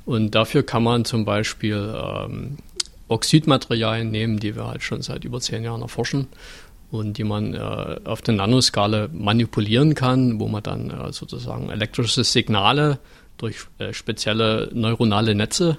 Und 0.04 0.36
dafür 0.36 0.62
kann 0.62 0.84
man 0.84 1.04
zum 1.04 1.24
Beispiel 1.24 1.94
ähm, 1.96 2.58
Oxidmaterialien 3.08 4.08
nehmen, 4.08 4.38
die 4.38 4.54
wir 4.54 4.68
halt 4.68 4.84
schon 4.84 5.02
seit 5.02 5.24
über 5.24 5.40
zehn 5.40 5.64
Jahren 5.64 5.82
erforschen 5.82 6.28
und 6.90 7.18
die 7.18 7.24
man 7.24 7.54
äh, 7.54 8.00
auf 8.04 8.22
der 8.22 8.34
Nanoskala 8.34 9.08
manipulieren 9.12 9.94
kann, 9.94 10.40
wo 10.40 10.48
man 10.48 10.62
dann 10.62 10.90
äh, 10.90 11.12
sozusagen 11.12 11.70
elektrische 11.70 12.24
Signale 12.24 12.98
durch 13.36 13.66
äh, 13.78 13.92
spezielle 13.92 14.70
neuronale 14.72 15.34
Netze 15.34 15.78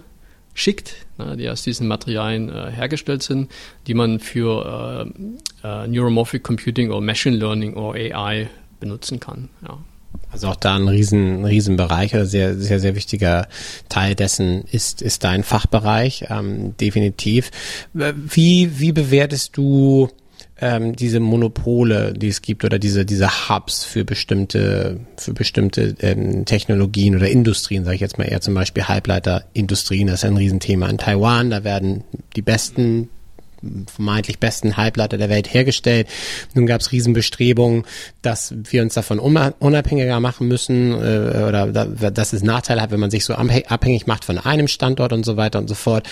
schickt, 0.54 0.96
ne, 1.18 1.38
die 1.38 1.50
aus 1.50 1.64
diesen 1.64 1.88
Materialien 1.88 2.50
äh, 2.50 2.72
hergestellt 2.72 3.24
sind, 3.24 3.52
die 3.88 3.94
man 3.94 4.20
für 4.20 5.06
äh, 5.64 5.68
äh, 5.68 5.88
Neuromorphic 5.88 6.44
Computing 6.44 6.90
oder 6.90 7.02
Machine 7.02 7.38
Learning 7.38 7.76
oder 7.76 7.98
AI 7.98 8.50
benutzen 8.80 9.20
kann. 9.20 9.50
Ja. 9.66 9.78
Also 10.30 10.48
auch 10.48 10.56
da 10.56 10.76
ein 10.76 10.88
riesen, 10.88 11.44
riesen 11.44 11.76
Bereich, 11.76 12.16
also 12.16 12.26
sehr, 12.26 12.56
sehr, 12.56 12.80
sehr 12.80 12.96
wichtiger 12.96 13.48
Teil 13.90 14.16
dessen 14.16 14.64
ist, 14.72 15.02
ist 15.02 15.24
dein 15.26 15.44
Fachbereich, 15.44 16.26
ähm, 16.30 16.76
definitiv. 16.78 17.52
Wie, 17.94 18.80
wie 18.80 18.92
bewertest 18.94 19.58
du 19.58 20.10
ähm, 20.62 20.96
diese 20.96 21.20
Monopole, 21.20 22.14
die 22.14 22.28
es 22.28 22.42
gibt 22.42 22.64
oder 22.64 22.80
diese 22.80 23.06
diese 23.06 23.50
Hubs 23.50 23.84
für 23.84 24.06
bestimmte 24.06 25.00
für 25.18 25.34
bestimmte 25.34 25.96
ähm, 26.00 26.46
Technologien 26.46 27.16
oder 27.16 27.30
Industrien, 27.30 27.84
sage 27.84 27.96
ich 27.96 28.02
jetzt 28.02 28.18
mal 28.18 28.26
eher 28.26 28.42
zum 28.42 28.54
Beispiel 28.54 28.88
Halbleiterindustrien, 28.88 30.08
das 30.08 30.24
ist 30.24 30.30
ein 30.30 30.38
Riesenthema 30.38 30.88
in 30.88 31.00
Taiwan. 31.00 31.50
Da 31.50 31.64
werden 31.64 32.04
die 32.36 32.42
besten 32.42 33.10
vermeintlich 33.94 34.40
besten 34.40 34.78
Halbleiter 34.78 35.18
der 35.18 35.30
Welt 35.30 35.54
hergestellt. 35.54 36.08
Nun 36.54 36.66
gab 36.66 36.82
es 36.82 36.92
Riesenbestrebungen, 36.92 37.84
dass 38.22 38.54
wir 38.56 38.82
uns 38.82 38.96
davon 38.96 39.20
unabhängiger 39.20 40.20
machen 40.20 40.48
müssen 40.48 40.94
äh, 40.94 41.44
oder 41.48 41.68
da, 41.68 41.86
dass 41.86 42.34
es 42.34 42.44
Nachteile 42.44 42.82
hat, 42.82 42.92
wenn 42.92 43.00
man 43.00 43.12
sich 43.12 43.26
so 43.26 43.34
abhängig 43.34 44.08
macht 44.08 44.26
von 44.26 44.38
einem 44.38 44.68
Standort 44.68 45.14
und 45.14 45.26
so 45.26 45.38
weiter 45.38 45.60
und 45.60 45.68
so 45.68 45.76
fort. 45.76 46.08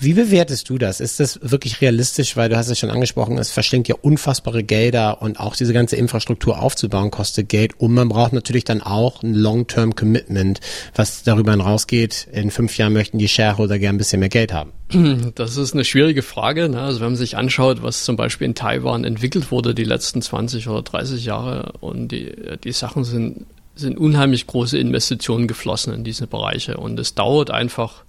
Wie 0.00 0.14
bewertest 0.14 0.70
du 0.70 0.78
das? 0.78 1.00
Ist 1.00 1.18
das 1.18 1.40
wirklich 1.42 1.80
realistisch? 1.80 2.36
Weil 2.36 2.48
du 2.48 2.56
hast 2.56 2.68
es 2.68 2.78
schon 2.78 2.90
angesprochen, 2.90 3.36
es 3.36 3.50
verschlingt 3.50 3.88
ja 3.88 3.96
unfassbare 4.00 4.62
Gelder 4.62 5.20
und 5.22 5.40
auch 5.40 5.56
diese 5.56 5.72
ganze 5.72 5.96
Infrastruktur 5.96 6.62
aufzubauen 6.62 7.10
kostet 7.10 7.48
Geld 7.48 7.80
und 7.80 7.94
man 7.94 8.08
braucht 8.08 8.32
natürlich 8.32 8.62
dann 8.62 8.80
auch 8.80 9.24
ein 9.24 9.34
Long-Term 9.34 9.96
Commitment, 9.96 10.60
was 10.94 11.24
darüber 11.24 11.50
hinausgeht. 11.50 12.28
In 12.30 12.52
fünf 12.52 12.78
Jahren 12.78 12.92
möchten 12.92 13.18
die 13.18 13.26
Shareholder 13.26 13.80
gern 13.80 13.96
ein 13.96 13.98
bisschen 13.98 14.20
mehr 14.20 14.28
Geld 14.28 14.52
haben. 14.52 14.72
Das 15.34 15.56
ist 15.56 15.74
eine 15.74 15.84
schwierige 15.84 16.22
Frage. 16.22 16.68
Ne? 16.68 16.80
Also 16.80 17.00
wenn 17.00 17.08
man 17.08 17.16
sich 17.16 17.36
anschaut, 17.36 17.82
was 17.82 18.04
zum 18.04 18.16
Beispiel 18.16 18.46
in 18.46 18.54
Taiwan 18.54 19.04
entwickelt 19.04 19.50
wurde 19.50 19.74
die 19.74 19.84
letzten 19.84 20.22
20 20.22 20.68
oder 20.68 20.82
30 20.82 21.24
Jahre 21.24 21.72
und 21.80 22.08
die, 22.08 22.34
die 22.62 22.72
Sachen 22.72 23.04
sind, 23.04 23.46
sind 23.74 23.98
unheimlich 23.98 24.46
große 24.46 24.78
Investitionen 24.78 25.48
geflossen 25.48 25.92
in 25.92 26.04
diese 26.04 26.26
Bereiche 26.26 26.76
und 26.76 26.98
es 26.98 27.14
dauert 27.14 27.50
einfach 27.50 28.04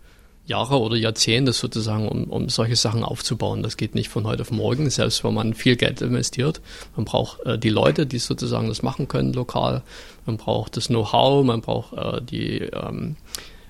Jahre 0.49 0.79
oder 0.79 0.95
Jahrzehnte 0.95 1.53
sozusagen, 1.53 2.07
um, 2.09 2.25
um 2.25 2.49
solche 2.49 2.75
Sachen 2.75 3.03
aufzubauen. 3.03 3.63
Das 3.63 3.77
geht 3.77 3.95
nicht 3.95 4.09
von 4.09 4.25
heute 4.25 4.41
auf 4.41 4.51
morgen, 4.51 4.89
selbst 4.89 5.23
wenn 5.23 5.33
man 5.33 5.53
viel 5.53 5.75
Geld 5.75 6.01
investiert. 6.01 6.59
Man 6.95 7.05
braucht 7.05 7.45
äh, 7.45 7.57
die 7.57 7.69
Leute, 7.69 8.05
die 8.05 8.19
sozusagen 8.19 8.67
das 8.67 8.81
machen 8.81 9.07
können 9.07 9.31
lokal. 9.31 9.83
Man 10.25 10.37
braucht 10.37 10.75
das 10.75 10.87
Know-how, 10.87 11.45
man 11.45 11.61
braucht 11.61 11.93
äh, 11.93 12.21
die 12.21 12.61
ähm, 12.61 13.15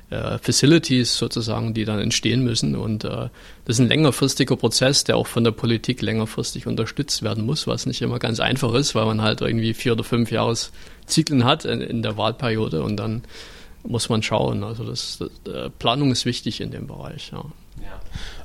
äh, 0.09 0.37
Facilities 0.39 1.17
sozusagen, 1.17 1.73
die 1.73 1.85
dann 1.85 1.99
entstehen 1.99 2.43
müssen. 2.43 2.75
Und 2.75 3.03
äh, 3.03 3.29
das 3.65 3.75
ist 3.75 3.79
ein 3.79 3.89
längerfristiger 3.89 4.55
Prozess, 4.55 5.03
der 5.03 5.17
auch 5.17 5.27
von 5.27 5.43
der 5.43 5.51
Politik 5.51 6.01
längerfristig 6.01 6.65
unterstützt 6.65 7.23
werden 7.23 7.45
muss, 7.45 7.67
was 7.67 7.85
nicht 7.85 8.01
immer 8.01 8.19
ganz 8.19 8.39
einfach 8.39 8.73
ist, 8.73 8.95
weil 8.95 9.05
man 9.05 9.21
halt 9.21 9.41
irgendwie 9.41 9.73
vier 9.73 9.91
oder 9.91 10.05
fünf 10.05 10.31
Jahreszyklen 10.31 11.43
hat 11.43 11.65
in, 11.65 11.81
in 11.81 12.01
der 12.01 12.17
Wahlperiode 12.17 12.81
und 12.83 12.97
dann 12.97 13.23
muss 13.83 14.09
man 14.09 14.21
schauen. 14.21 14.63
Also 14.63 14.83
das, 14.83 15.19
das 15.43 15.53
äh, 15.53 15.69
Planung 15.69 16.11
ist 16.11 16.25
wichtig 16.25 16.61
in 16.61 16.71
dem 16.71 16.87
Bereich. 16.87 17.31
Ja. 17.31 17.45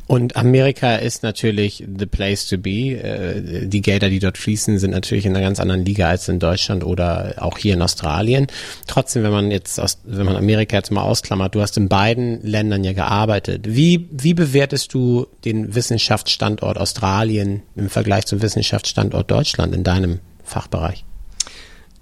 Und 0.06 0.36
Amerika 0.36 0.96
ist 0.96 1.22
natürlich 1.22 1.82
the 1.98 2.04
place 2.04 2.46
to 2.46 2.58
be. 2.58 2.92
Äh, 2.92 3.66
die 3.66 3.80
Gelder, 3.80 4.10
die 4.10 4.18
dort 4.18 4.36
fließen, 4.36 4.78
sind 4.78 4.90
natürlich 4.90 5.24
in 5.24 5.34
einer 5.34 5.44
ganz 5.44 5.60
anderen 5.60 5.84
Liga 5.84 6.08
als 6.08 6.28
in 6.28 6.38
Deutschland 6.38 6.84
oder 6.84 7.36
auch 7.38 7.56
hier 7.56 7.72
in 7.72 7.80
Australien. 7.80 8.46
Trotzdem, 8.86 9.22
wenn 9.22 9.32
man 9.32 9.50
jetzt, 9.50 9.80
aus, 9.80 10.00
wenn 10.04 10.26
man 10.26 10.36
Amerika 10.36 10.76
jetzt 10.76 10.90
mal 10.90 11.02
ausklammert, 11.02 11.54
du 11.54 11.62
hast 11.62 11.78
in 11.78 11.88
beiden 11.88 12.42
Ländern 12.42 12.84
ja 12.84 12.92
gearbeitet. 12.92 13.62
Wie, 13.66 14.08
wie 14.10 14.34
bewertest 14.34 14.92
du 14.92 15.26
den 15.46 15.74
Wissenschaftsstandort 15.74 16.76
Australien 16.76 17.62
im 17.74 17.88
Vergleich 17.88 18.26
zum 18.26 18.42
Wissenschaftsstandort 18.42 19.30
Deutschland 19.30 19.74
in 19.74 19.84
deinem 19.84 20.20
Fachbereich? 20.44 21.04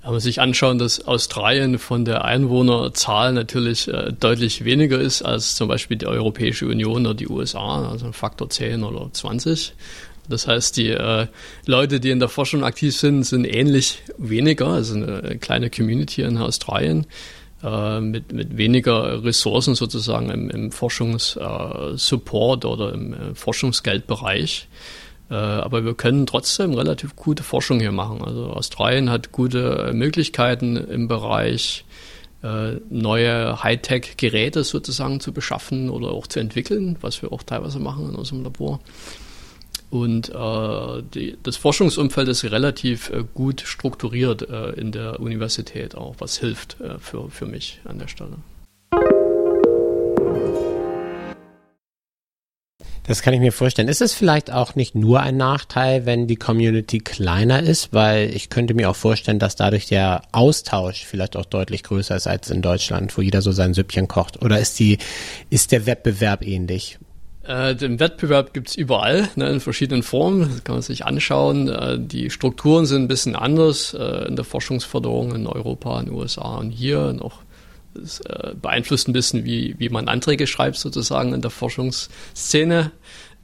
Wenn 0.02 0.10
man 0.10 0.20
sich 0.20 0.40
anschauen, 0.40 0.78
dass 0.78 1.06
Australien 1.06 1.78
von 1.78 2.04
der 2.04 2.24
Einwohnerzahl 2.24 3.32
natürlich 3.32 3.86
äh, 3.86 4.12
deutlich 4.18 4.64
weniger 4.64 5.00
ist 5.00 5.22
als 5.22 5.54
zum 5.54 5.68
Beispiel 5.68 5.96
die 5.96 6.06
Europäische 6.06 6.66
Union 6.66 7.06
oder 7.06 7.14
die 7.14 7.28
USA, 7.28 7.88
also 7.88 8.06
ein 8.06 8.12
Faktor 8.12 8.50
10 8.50 8.82
oder 8.82 9.12
20. 9.12 9.74
Das 10.28 10.48
heißt, 10.48 10.76
die 10.76 10.88
äh, 10.88 11.28
Leute, 11.66 12.00
die 12.00 12.10
in 12.10 12.18
der 12.18 12.28
Forschung 12.28 12.64
aktiv 12.64 12.96
sind, 12.96 13.22
sind 13.24 13.44
ähnlich 13.44 14.02
weniger, 14.18 14.68
also 14.68 14.94
eine 14.94 15.38
kleine 15.38 15.70
Community 15.70 16.22
in 16.22 16.36
Australien 16.36 17.06
äh, 17.62 18.00
mit, 18.00 18.32
mit 18.32 18.56
weniger 18.56 19.22
Ressourcen 19.22 19.76
sozusagen 19.76 20.30
im, 20.30 20.50
im 20.50 20.72
Forschungssupport 20.72 22.64
äh, 22.64 22.66
oder 22.66 22.92
im 22.92 23.12
äh, 23.12 23.34
Forschungsgeldbereich. 23.34 24.66
Äh, 25.32 25.34
aber 25.34 25.82
wir 25.82 25.94
können 25.94 26.26
trotzdem 26.26 26.74
relativ 26.74 27.16
gute 27.16 27.42
Forschung 27.42 27.80
hier 27.80 27.90
machen. 27.90 28.22
Also 28.22 28.48
Australien 28.48 29.08
hat 29.08 29.32
gute 29.32 29.90
Möglichkeiten 29.94 30.76
im 30.76 31.08
Bereich 31.08 31.86
äh, 32.42 32.72
neue 32.90 33.62
Hightech-Geräte 33.62 34.62
sozusagen 34.62 35.20
zu 35.20 35.32
beschaffen 35.32 35.88
oder 35.88 36.10
auch 36.10 36.26
zu 36.26 36.38
entwickeln, 36.38 36.98
was 37.00 37.22
wir 37.22 37.32
auch 37.32 37.42
teilweise 37.42 37.78
machen 37.78 38.10
in 38.10 38.14
unserem 38.14 38.44
Labor. 38.44 38.80
Und 39.88 40.28
äh, 40.28 41.02
die, 41.14 41.38
das 41.42 41.56
Forschungsumfeld 41.56 42.28
ist 42.28 42.44
relativ 42.44 43.08
äh, 43.08 43.24
gut 43.32 43.62
strukturiert 43.62 44.42
äh, 44.50 44.72
in 44.72 44.92
der 44.92 45.18
Universität 45.20 45.94
auch, 45.94 46.16
was 46.18 46.36
hilft 46.36 46.78
äh, 46.82 46.98
für, 46.98 47.30
für 47.30 47.46
mich 47.46 47.80
an 47.84 47.98
der 47.98 48.08
Stelle. 48.08 48.36
Das 53.04 53.22
kann 53.22 53.34
ich 53.34 53.40
mir 53.40 53.52
vorstellen. 53.52 53.88
Ist 53.88 54.00
es 54.00 54.14
vielleicht 54.14 54.52
auch 54.52 54.76
nicht 54.76 54.94
nur 54.94 55.20
ein 55.20 55.36
Nachteil, 55.36 56.06
wenn 56.06 56.28
die 56.28 56.36
Community 56.36 57.00
kleiner 57.00 57.60
ist? 57.60 57.92
Weil 57.92 58.30
ich 58.34 58.48
könnte 58.48 58.74
mir 58.74 58.88
auch 58.88 58.96
vorstellen, 58.96 59.40
dass 59.40 59.56
dadurch 59.56 59.86
der 59.86 60.22
Austausch 60.30 61.04
vielleicht 61.04 61.36
auch 61.36 61.44
deutlich 61.44 61.82
größer 61.82 62.14
ist 62.14 62.28
als 62.28 62.50
in 62.50 62.62
Deutschland, 62.62 63.16
wo 63.16 63.22
jeder 63.22 63.42
so 63.42 63.50
sein 63.50 63.74
Süppchen 63.74 64.06
kocht. 64.06 64.40
Oder 64.40 64.60
ist 64.60 64.78
die, 64.78 64.98
ist 65.50 65.72
der 65.72 65.86
Wettbewerb 65.86 66.46
ähnlich? 66.46 67.00
Äh, 67.44 67.74
den 67.74 67.98
Wettbewerb 67.98 68.54
gibt's 68.54 68.76
überall, 68.76 69.28
ne, 69.34 69.48
in 69.48 69.58
verschiedenen 69.58 70.04
Formen. 70.04 70.48
Das 70.48 70.62
kann 70.62 70.76
man 70.76 70.82
sich 70.82 71.04
anschauen. 71.04 71.68
Äh, 71.68 71.98
die 71.98 72.30
Strukturen 72.30 72.86
sind 72.86 73.02
ein 73.02 73.08
bisschen 73.08 73.34
anders 73.34 73.94
äh, 73.94 74.28
in 74.28 74.36
der 74.36 74.44
Forschungsförderung 74.44 75.34
in 75.34 75.48
Europa, 75.48 75.98
in 75.98 76.06
den 76.06 76.14
USA 76.14 76.58
und 76.58 76.70
hier 76.70 77.12
noch. 77.12 77.42
Das 77.94 78.20
äh, 78.20 78.54
beeinflusst 78.60 79.08
ein 79.08 79.12
bisschen, 79.12 79.44
wie, 79.44 79.74
wie 79.78 79.88
man 79.88 80.08
Anträge 80.08 80.46
schreibt, 80.46 80.76
sozusagen 80.76 81.34
in 81.34 81.42
der 81.42 81.50
Forschungsszene. 81.50 82.92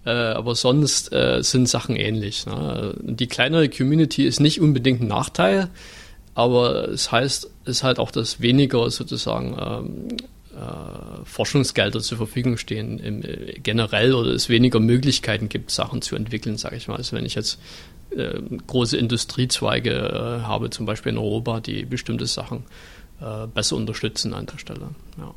Äh, 0.04 0.10
aber 0.10 0.54
sonst 0.54 1.12
äh, 1.12 1.42
sind 1.42 1.68
Sachen 1.68 1.96
ähnlich. 1.96 2.46
Ne? 2.46 2.94
Die 3.00 3.26
kleinere 3.26 3.68
Community 3.68 4.24
ist 4.24 4.40
nicht 4.40 4.60
unbedingt 4.60 5.02
ein 5.02 5.08
Nachteil, 5.08 5.68
aber 6.34 6.88
es 6.88 7.12
heißt, 7.12 7.50
es 7.64 7.82
halt 7.82 7.98
auch, 7.98 8.10
dass 8.10 8.40
weniger 8.40 8.90
sozusagen 8.90 9.56
ähm, 9.60 10.08
äh, 10.54 11.24
Forschungsgelder 11.24 12.00
zur 12.00 12.16
Verfügung 12.16 12.56
stehen 12.56 12.98
im, 13.00 13.22
äh, 13.22 13.54
generell 13.62 14.14
oder 14.14 14.30
es 14.30 14.48
weniger 14.48 14.80
Möglichkeiten 14.80 15.48
gibt, 15.48 15.70
Sachen 15.70 16.00
zu 16.00 16.16
entwickeln, 16.16 16.56
sage 16.56 16.76
ich 16.76 16.88
mal. 16.88 16.96
Also 16.96 17.16
wenn 17.16 17.26
ich 17.26 17.34
jetzt 17.34 17.58
äh, 18.16 18.40
große 18.66 18.96
Industriezweige 18.96 20.40
habe, 20.42 20.70
zum 20.70 20.86
Beispiel 20.86 21.12
in 21.12 21.18
Europa, 21.18 21.60
die 21.60 21.84
bestimmte 21.84 22.26
Sachen 22.26 22.64
äh, 23.20 23.46
besser 23.46 23.76
unterstützen 23.76 24.34
an 24.34 24.46
der 24.46 24.58
Stelle. 24.58 24.90
Ja. 25.18 25.34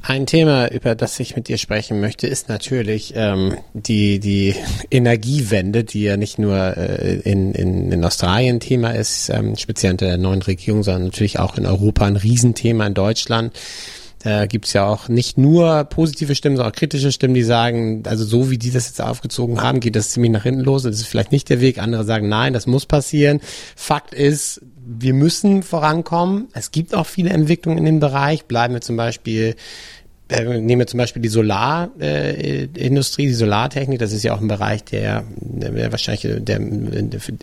Ein 0.00 0.26
Thema, 0.26 0.70
über 0.70 0.94
das 0.94 1.18
ich 1.18 1.34
mit 1.34 1.48
dir 1.48 1.58
sprechen 1.58 2.00
möchte, 2.00 2.28
ist 2.28 2.48
natürlich 2.48 3.14
ähm, 3.16 3.56
die, 3.74 4.20
die 4.20 4.54
Energiewende, 4.90 5.82
die 5.82 6.02
ja 6.02 6.16
nicht 6.16 6.38
nur 6.38 6.56
äh, 6.56 7.18
in, 7.24 7.52
in, 7.52 7.90
in 7.90 8.04
Australien 8.04 8.60
Thema 8.60 8.90
ist, 8.90 9.28
ähm, 9.28 9.56
speziell 9.56 9.92
unter 9.92 10.06
der 10.06 10.18
neuen 10.18 10.40
Regierung, 10.42 10.84
sondern 10.84 11.04
natürlich 11.04 11.40
auch 11.40 11.58
in 11.58 11.66
Europa 11.66 12.06
ein 12.06 12.16
Riesenthema 12.16 12.86
in 12.86 12.94
Deutschland. 12.94 13.52
Da 14.20 14.46
gibt's 14.46 14.72
ja 14.72 14.86
auch 14.86 15.08
nicht 15.08 15.38
nur 15.38 15.84
positive 15.84 16.34
Stimmen, 16.34 16.56
sondern 16.56 16.72
auch 16.72 16.76
kritische 16.76 17.12
Stimmen, 17.12 17.34
die 17.34 17.42
sagen, 17.42 18.02
also 18.06 18.24
so 18.24 18.50
wie 18.50 18.58
die 18.58 18.70
das 18.70 18.88
jetzt 18.88 19.00
aufgezogen 19.00 19.60
haben, 19.62 19.80
geht 19.80 19.94
das 19.94 20.10
ziemlich 20.10 20.32
nach 20.32 20.42
hinten 20.42 20.62
los. 20.62 20.82
Das 20.82 20.96
ist 20.96 21.06
vielleicht 21.06 21.32
nicht 21.32 21.48
der 21.48 21.60
Weg. 21.60 21.78
Andere 21.78 22.04
sagen, 22.04 22.28
nein, 22.28 22.52
das 22.52 22.66
muss 22.66 22.86
passieren. 22.86 23.40
Fakt 23.76 24.14
ist, 24.14 24.60
wir 24.90 25.12
müssen 25.12 25.62
vorankommen. 25.62 26.48
Es 26.54 26.70
gibt 26.70 26.94
auch 26.94 27.06
viele 27.06 27.28
Entwicklungen 27.28 27.78
in 27.78 27.84
dem 27.84 28.00
Bereich. 28.00 28.46
Bleiben 28.46 28.72
wir 28.72 28.80
zum 28.80 28.96
Beispiel 28.96 29.54
nehmen 30.30 30.80
wir 30.80 30.86
zum 30.86 30.98
Beispiel 30.98 31.22
die 31.22 31.30
Solarindustrie, 31.30 33.24
äh, 33.24 33.28
die 33.28 33.34
Solartechnik, 33.34 33.98
das 33.98 34.12
ist 34.12 34.22
ja 34.22 34.34
auch 34.34 34.40
ein 34.42 34.48
Bereich, 34.48 34.84
der, 34.84 35.24
der 35.36 35.90
wahrscheinlich 35.90 36.26
der, 36.40 36.60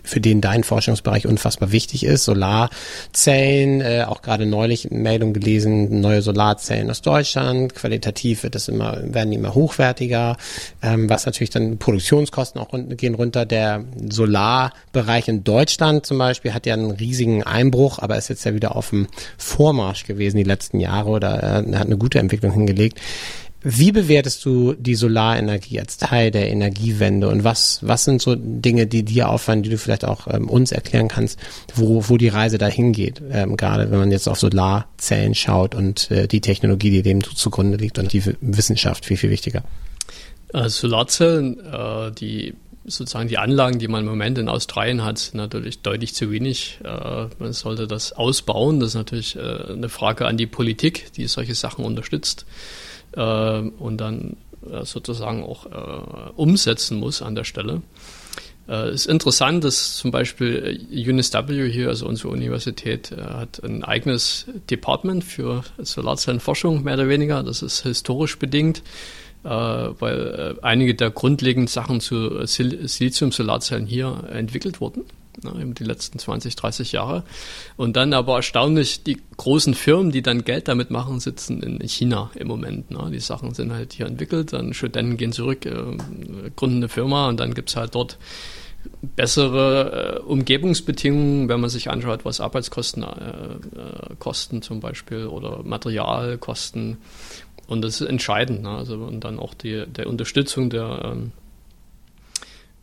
für 0.04 0.20
den 0.20 0.40
dein 0.40 0.62
Forschungsbereich 0.62 1.26
unfassbar 1.26 1.72
wichtig 1.72 2.04
ist. 2.04 2.24
Solarzellen, 2.24 3.80
äh, 3.80 4.04
auch 4.06 4.22
gerade 4.22 4.46
neulich 4.46 4.90
Meldung 4.92 5.32
gelesen, 5.32 6.00
neue 6.00 6.22
Solarzellen 6.22 6.88
aus 6.88 7.02
Deutschland, 7.02 7.74
qualitativ 7.74 8.44
wird 8.44 8.54
das 8.54 8.68
immer, 8.68 8.98
werden 9.02 9.32
die 9.32 9.36
immer 9.36 9.54
hochwertiger, 9.54 10.36
ähm, 10.80 11.10
was 11.10 11.26
natürlich 11.26 11.50
dann 11.50 11.78
Produktionskosten 11.78 12.60
auch 12.60 12.70
gehen 12.96 13.14
runter. 13.14 13.46
Der 13.46 13.84
Solarbereich 14.08 15.26
in 15.26 15.42
Deutschland 15.42 16.06
zum 16.06 16.18
Beispiel 16.18 16.54
hat 16.54 16.66
ja 16.66 16.74
einen 16.74 16.92
riesigen 16.92 17.42
Einbruch, 17.42 17.98
aber 17.98 18.16
ist 18.16 18.28
jetzt 18.28 18.44
ja 18.44 18.54
wieder 18.54 18.76
auf 18.76 18.90
dem 18.90 19.08
Vormarsch 19.38 20.04
gewesen 20.04 20.36
die 20.36 20.44
letzten 20.44 20.78
Jahre 20.78 21.10
oder 21.10 21.64
äh, 21.66 21.74
hat 21.74 21.86
eine 21.86 21.96
gute 21.96 22.20
Entwicklung 22.20 22.52
hingelegt 22.52 22.75
gelegt. 22.76 23.00
Wie 23.68 23.90
bewertest 23.90 24.44
du 24.44 24.74
die 24.74 24.94
Solarenergie 24.94 25.80
als 25.80 25.96
Teil 25.96 26.30
der 26.30 26.50
Energiewende 26.50 27.28
und 27.28 27.42
was, 27.42 27.80
was 27.82 28.04
sind 28.04 28.22
so 28.22 28.36
Dinge, 28.36 28.86
die 28.86 29.02
dir 29.02 29.28
auffallen, 29.28 29.64
die 29.64 29.70
du 29.70 29.78
vielleicht 29.78 30.04
auch 30.04 30.28
ähm, 30.32 30.48
uns 30.48 30.70
erklären 30.70 31.08
kannst, 31.08 31.40
wo, 31.74 32.08
wo 32.08 32.16
die 32.16 32.28
Reise 32.28 32.58
dahin 32.58 32.92
geht, 32.92 33.20
ähm, 33.28 33.56
gerade 33.56 33.90
wenn 33.90 33.98
man 33.98 34.12
jetzt 34.12 34.28
auf 34.28 34.38
Solarzellen 34.38 35.34
schaut 35.34 35.74
und 35.74 36.12
äh, 36.12 36.28
die 36.28 36.40
Technologie, 36.40 36.90
die 36.90 37.02
dem 37.02 37.24
zugrunde 37.24 37.76
liegt 37.76 37.98
und 37.98 38.12
die 38.12 38.22
Wissenschaft 38.40 39.04
viel, 39.04 39.16
viel 39.16 39.30
wichtiger? 39.30 39.64
Also 40.52 40.86
Solarzellen, 40.86 41.58
äh, 41.58 42.12
die 42.12 42.54
sozusagen 42.86 43.28
die 43.28 43.38
Anlagen, 43.38 43.78
die 43.78 43.88
man 43.88 44.04
im 44.04 44.10
Moment 44.10 44.38
in 44.38 44.48
Australien 44.48 45.04
hat, 45.04 45.18
sind 45.18 45.36
natürlich 45.36 45.82
deutlich 45.82 46.14
zu 46.14 46.30
wenig. 46.30 46.78
Äh, 46.84 47.26
man 47.38 47.52
sollte 47.52 47.86
das 47.86 48.12
ausbauen. 48.12 48.80
Das 48.80 48.90
ist 48.90 48.94
natürlich 48.94 49.36
äh, 49.36 49.72
eine 49.72 49.88
Frage 49.88 50.26
an 50.26 50.36
die 50.36 50.46
Politik, 50.46 51.12
die 51.16 51.26
solche 51.26 51.54
Sachen 51.54 51.84
unterstützt 51.84 52.46
äh, 53.12 53.20
und 53.20 53.98
dann 53.98 54.36
sozusagen 54.82 55.44
auch 55.44 55.66
umsetzen 56.34 56.98
muss 56.98 57.22
an 57.22 57.36
der 57.36 57.44
Stelle. 57.44 57.82
Es 58.66 59.02
ist 59.02 59.06
interessant, 59.06 59.62
dass 59.62 59.96
zum 59.96 60.10
Beispiel 60.10 60.84
UNSW 60.90 61.70
hier, 61.70 61.90
also 61.90 62.06
unsere 62.06 62.30
Universität, 62.30 63.12
hat 63.16 63.62
ein 63.62 63.84
eigenes 63.84 64.46
Department 64.68 65.22
für 65.22 65.62
Solarzellenforschung, 65.78 66.82
mehr 66.82 66.94
oder 66.94 67.08
weniger. 67.08 67.44
Das 67.44 67.62
ist 67.62 67.84
historisch 67.84 68.40
bedingt 68.40 68.82
weil 69.48 70.56
äh, 70.58 70.62
einige 70.62 70.94
der 70.94 71.10
grundlegenden 71.10 71.68
Sachen 71.68 72.00
zu 72.00 72.44
Sil 72.46 72.88
Silizium-Solarzellen 72.88 73.86
hier 73.86 74.24
entwickelt 74.30 74.80
wurden 74.80 75.04
ne, 75.42 75.74
die 75.78 75.84
letzten 75.84 76.18
20, 76.18 76.56
30 76.56 76.92
Jahre. 76.92 77.24
Und 77.76 77.96
dann 77.96 78.12
aber 78.12 78.36
erstaunlich, 78.36 79.02
die 79.02 79.20
großen 79.36 79.74
Firmen, 79.74 80.12
die 80.12 80.22
dann 80.22 80.44
Geld 80.44 80.68
damit 80.68 80.90
machen, 80.90 81.20
sitzen 81.20 81.62
in 81.62 81.86
China 81.88 82.30
im 82.34 82.48
Moment. 82.48 82.90
Ne. 82.90 83.10
Die 83.12 83.20
Sachen 83.20 83.54
sind 83.54 83.72
halt 83.72 83.92
hier 83.92 84.06
entwickelt, 84.06 84.52
dann 84.52 84.74
Studenten 84.74 85.16
gehen 85.16 85.32
zurück, 85.32 85.66
äh, 85.66 85.72
gründen 86.56 86.76
eine 86.76 86.88
Firma 86.88 87.28
und 87.28 87.40
dann 87.40 87.54
gibt's 87.54 87.76
halt 87.76 87.94
dort 87.94 88.18
bessere 89.02 90.16
äh, 90.16 90.20
Umgebungsbedingungen, 90.20 91.48
wenn 91.48 91.60
man 91.60 91.70
sich 91.70 91.90
anschaut, 91.90 92.24
was 92.24 92.40
Arbeitskosten 92.40 93.02
äh, 93.02 93.06
äh, 93.06 94.14
kosten 94.18 94.62
zum 94.62 94.80
Beispiel 94.80 95.26
oder 95.26 95.62
Materialkosten 95.64 96.98
und 97.66 97.82
das 97.82 98.00
ist 98.00 98.08
entscheidend. 98.08 98.62
Ne? 98.62 98.70
Also, 98.70 98.94
und 98.96 99.20
dann 99.20 99.38
auch 99.38 99.54
die 99.54 99.84
der 99.86 100.08
Unterstützung 100.08 100.70
der, 100.70 101.00
ähm, 101.04 101.32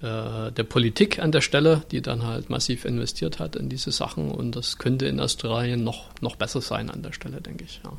äh, 0.02 0.52
der 0.52 0.64
Politik 0.64 1.20
an 1.20 1.32
der 1.32 1.42
Stelle, 1.42 1.84
die 1.92 2.02
dann 2.02 2.24
halt 2.24 2.50
massiv 2.50 2.86
investiert 2.86 3.40
hat 3.40 3.56
in 3.56 3.70
diese 3.70 3.92
Sachen. 3.92 4.32
Und 4.32 4.56
das 4.56 4.78
könnte 4.78 5.06
in 5.06 5.20
Australien 5.20 5.84
noch, 5.84 6.10
noch 6.22 6.36
besser 6.36 6.62
sein 6.62 6.90
an 6.90 7.02
der 7.02 7.14
Stelle, 7.14 7.42
denke 7.42 7.64
ich. 7.64 7.82
Ja. 7.84 7.94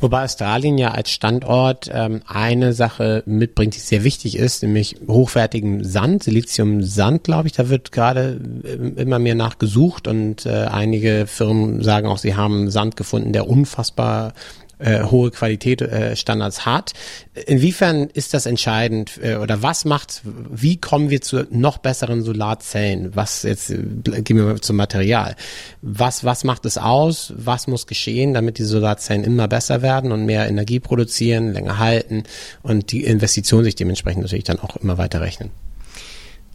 Wobei 0.00 0.24
Australien 0.24 0.78
ja 0.78 0.92
als 0.92 1.10
Standort 1.10 1.90
ähm, 1.92 2.22
eine 2.26 2.72
Sache 2.72 3.22
mitbringt, 3.26 3.74
die 3.76 3.80
sehr 3.80 4.02
wichtig 4.02 4.38
ist, 4.38 4.62
nämlich 4.62 4.96
hochwertigen 5.06 5.84
Sand, 5.84 6.22
Silizium-Sand, 6.22 7.22
glaube 7.24 7.48
ich. 7.48 7.52
Da 7.52 7.68
wird 7.68 7.92
gerade 7.92 8.40
äh, 8.64 9.00
immer 9.00 9.18
mehr 9.18 9.34
nachgesucht 9.34 10.08
und 10.08 10.46
äh, 10.46 10.66
einige 10.70 11.26
Firmen 11.26 11.82
sagen 11.82 12.08
auch, 12.08 12.16
sie 12.16 12.34
haben 12.34 12.70
Sand 12.70 12.96
gefunden, 12.96 13.34
der 13.34 13.46
unfassbar 13.46 14.32
äh, 14.80 15.04
hohe 15.04 15.30
Qualität 15.30 15.82
äh, 15.82 16.16
Standards 16.16 16.66
hat. 16.66 16.92
Inwiefern 17.46 18.08
ist 18.12 18.34
das 18.34 18.46
entscheidend 18.46 19.20
äh, 19.22 19.36
oder 19.36 19.62
was 19.62 19.84
macht, 19.84 20.22
wie 20.24 20.76
kommen 20.76 21.10
wir 21.10 21.20
zu 21.20 21.46
noch 21.50 21.78
besseren 21.78 22.22
Solarzellen? 22.22 23.14
Was 23.14 23.42
jetzt, 23.42 23.70
äh, 23.70 23.76
gehen 24.22 24.36
wir 24.36 24.44
mal 24.44 24.60
zum 24.60 24.76
Material. 24.76 25.36
Was, 25.82 26.24
was 26.24 26.44
macht 26.44 26.66
es 26.66 26.78
aus? 26.78 27.32
Was 27.36 27.66
muss 27.66 27.86
geschehen, 27.86 28.34
damit 28.34 28.58
die 28.58 28.64
Solarzellen 28.64 29.24
immer 29.24 29.48
besser 29.48 29.82
werden 29.82 30.12
und 30.12 30.26
mehr 30.26 30.48
Energie 30.48 30.80
produzieren, 30.80 31.52
länger 31.52 31.78
halten 31.78 32.24
und 32.62 32.92
die 32.92 33.04
Investitionen 33.04 33.64
sich 33.64 33.74
dementsprechend 33.74 34.22
natürlich 34.22 34.44
dann 34.44 34.58
auch 34.58 34.76
immer 34.76 34.98
weiter 34.98 35.20
rechnen? 35.20 35.50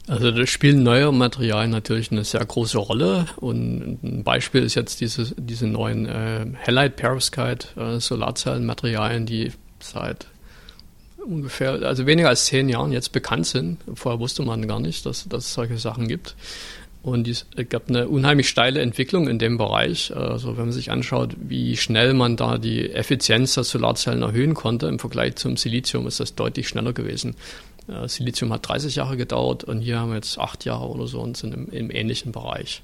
Also 0.08 0.30
da 0.30 0.46
spielen 0.46 0.84
neue 0.84 1.12
Materialien 1.12 1.72
natürlich 1.72 2.12
eine 2.12 2.24
sehr 2.24 2.46
große 2.46 2.78
Rolle 2.78 3.26
und 3.38 4.04
ein 4.04 4.24
Beispiel 4.24 4.62
ist 4.62 4.76
jetzt 4.76 5.02
diese, 5.02 5.34
diese 5.36 5.66
neuen 5.66 6.06
äh, 6.06 6.46
Halide 6.66 6.92
Perovskite 6.92 7.68
äh, 7.76 8.00
Solarzellenmaterialien, 8.00 9.26
die 9.26 9.52
seit 9.80 10.28
ungefähr, 11.26 11.72
also 11.82 12.06
weniger 12.06 12.30
als 12.30 12.46
zehn 12.46 12.70
Jahren 12.70 12.92
jetzt 12.92 13.12
bekannt 13.14 13.48
sind. 13.48 13.80
Vorher 13.96 14.20
wusste 14.20 14.44
man 14.44 14.68
gar 14.68 14.80
nicht, 14.80 15.08
dass, 15.08 15.28
dass 15.28 15.46
es 15.46 15.54
solche 15.54 15.80
Sachen 15.80 16.08
gibt. 16.08 16.36
Und 17.02 17.28
es 17.28 17.46
gab 17.70 17.88
eine 17.88 18.08
unheimlich 18.08 18.50
steile 18.50 18.82
Entwicklung 18.82 19.28
in 19.28 19.38
dem 19.38 19.60
Bereich. 19.60 20.16
Also 20.16 20.58
wenn 20.58 20.66
man 20.66 20.72
sich 20.72 20.90
anschaut, 20.90 21.36
wie 21.40 21.78
schnell 21.78 22.16
man 22.16 22.36
da 22.36 22.58
die 22.58 22.92
Effizienz 22.92 23.54
der 23.54 23.64
Solarzellen 23.64 24.24
erhöhen 24.24 24.56
konnte 24.56 24.88
im 24.88 24.98
Vergleich 24.98 25.36
zum 25.36 25.56
Silizium, 25.56 26.08
ist 26.08 26.20
das 26.20 26.34
deutlich 26.34 26.68
schneller 26.68 26.94
gewesen. 26.94 27.36
Silizium 28.08 28.52
hat 28.52 28.68
30 28.68 28.96
Jahre 28.96 29.18
gedauert 29.18 29.64
und 29.64 29.82
hier 29.82 30.00
haben 30.00 30.10
wir 30.10 30.16
jetzt 30.16 30.40
acht 30.40 30.66
Jahre 30.66 30.88
oder 30.88 31.06
so 31.08 31.22
und 31.22 31.38
sind 31.38 31.54
im, 31.54 31.70
im 31.70 31.92
ähnlichen 31.92 32.32
Bereich. 32.32 32.82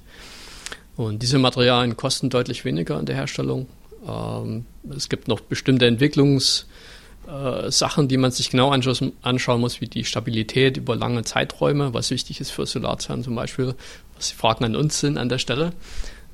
Und 0.96 1.22
diese 1.22 1.38
Materialien 1.38 1.96
kosten 1.96 2.30
deutlich 2.30 2.64
weniger 2.64 3.00
in 3.00 3.06
der 3.06 3.16
Herstellung. 3.16 3.66
Ähm, 4.06 4.66
es 4.94 5.08
gibt 5.08 5.26
noch 5.28 5.40
bestimmte 5.40 5.86
Entwicklungssachen, 5.86 8.04
äh, 8.04 8.08
die 8.08 8.16
man 8.16 8.30
sich 8.30 8.50
genau 8.50 8.70
anschauen 8.70 9.60
muss, 9.60 9.80
wie 9.80 9.88
die 9.88 10.04
Stabilität 10.04 10.76
über 10.76 10.94
lange 10.96 11.24
Zeiträume, 11.24 11.94
was 11.94 12.10
wichtig 12.10 12.40
ist 12.40 12.50
für 12.50 12.66
Solarzellen 12.66 13.24
zum 13.24 13.34
Beispiel, 13.34 13.74
was 14.16 14.28
die 14.28 14.36
Fragen 14.36 14.64
an 14.64 14.76
uns 14.76 15.00
sind 15.00 15.18
an 15.18 15.28
der 15.28 15.38
Stelle. 15.38 15.72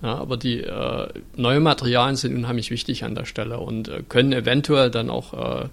Ja, 0.02 0.16
aber 0.16 0.36
die 0.36 0.60
äh, 0.60 1.08
neuen 1.36 1.62
Materialien 1.62 2.16
sind 2.16 2.36
unheimlich 2.36 2.70
wichtig 2.70 3.02
an 3.02 3.16
der 3.16 3.24
Stelle 3.24 3.58
und 3.58 3.88
äh, 3.88 4.02
können 4.08 4.32
eventuell 4.32 4.90
dann 4.90 5.10
auch 5.10 5.34
äh, 5.34 5.68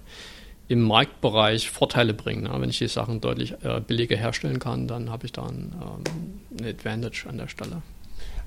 im 0.68 0.82
Marktbereich 0.82 1.70
Vorteile 1.70 2.14
bringen. 2.14 2.48
Wenn 2.60 2.70
ich 2.70 2.78
die 2.78 2.88
Sachen 2.88 3.20
deutlich 3.20 3.54
äh, 3.62 3.80
billiger 3.80 4.16
herstellen 4.16 4.58
kann, 4.58 4.88
dann 4.88 5.10
habe 5.10 5.26
ich 5.26 5.32
da 5.32 5.42
ein, 5.46 5.72
ähm, 5.80 6.58
ein 6.58 6.66
Advantage 6.66 7.26
an 7.28 7.38
der 7.38 7.48
Stelle. 7.48 7.82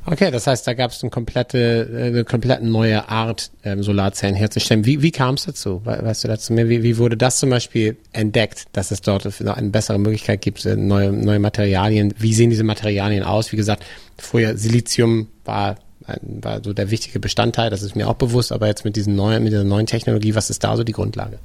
Okay, 0.05 0.31
das 0.31 0.47
heißt, 0.47 0.65
da 0.65 0.73
gab 0.73 0.91
es 0.91 1.03
eine 1.03 1.09
komplette, 1.09 1.87
eine 1.93 2.23
komplett 2.23 2.63
neue 2.63 3.09
Art, 3.09 3.51
ähm, 3.63 3.83
Solarzellen 3.83 4.33
herzustellen. 4.33 4.85
Wie, 4.85 5.01
wie 5.01 5.11
kam 5.11 5.35
es 5.35 5.43
dazu? 5.43 5.81
Weißt 5.83 6.23
du 6.23 6.27
dazu 6.29 6.53
mehr? 6.53 6.69
Wie, 6.69 6.83
wie 6.83 6.97
wurde 6.97 7.17
das 7.17 7.39
zum 7.39 7.49
Beispiel 7.49 7.97
entdeckt, 8.13 8.67
dass 8.73 8.91
es 8.91 9.01
dort 9.01 9.27
eine 9.41 9.69
bessere 9.69 9.99
Möglichkeit 9.99 10.41
gibt, 10.41 10.65
äh, 10.65 10.75
neue, 10.75 11.11
neue 11.11 11.39
Materialien? 11.39 12.13
Wie 12.17 12.33
sehen 12.33 12.49
diese 12.49 12.63
Materialien 12.63 13.23
aus? 13.23 13.51
Wie 13.51 13.57
gesagt, 13.57 13.85
früher 14.17 14.57
Silizium 14.57 15.27
war 15.45 15.77
war 16.21 16.63
so 16.63 16.73
der 16.73 16.89
wichtige 16.89 17.19
Bestandteil, 17.19 17.69
das 17.69 17.83
ist 17.83 17.95
mir 17.95 18.09
auch 18.09 18.15
bewusst, 18.15 18.51
aber 18.51 18.65
jetzt 18.65 18.83
mit 18.83 18.95
diesen 18.95 19.15
neuen, 19.15 19.43
mit 19.43 19.51
dieser 19.51 19.63
neuen 19.63 19.85
Technologie, 19.85 20.33
was 20.33 20.49
ist 20.49 20.63
da 20.63 20.75
so 20.75 20.83
die 20.83 20.91
Grundlage? 20.91 21.37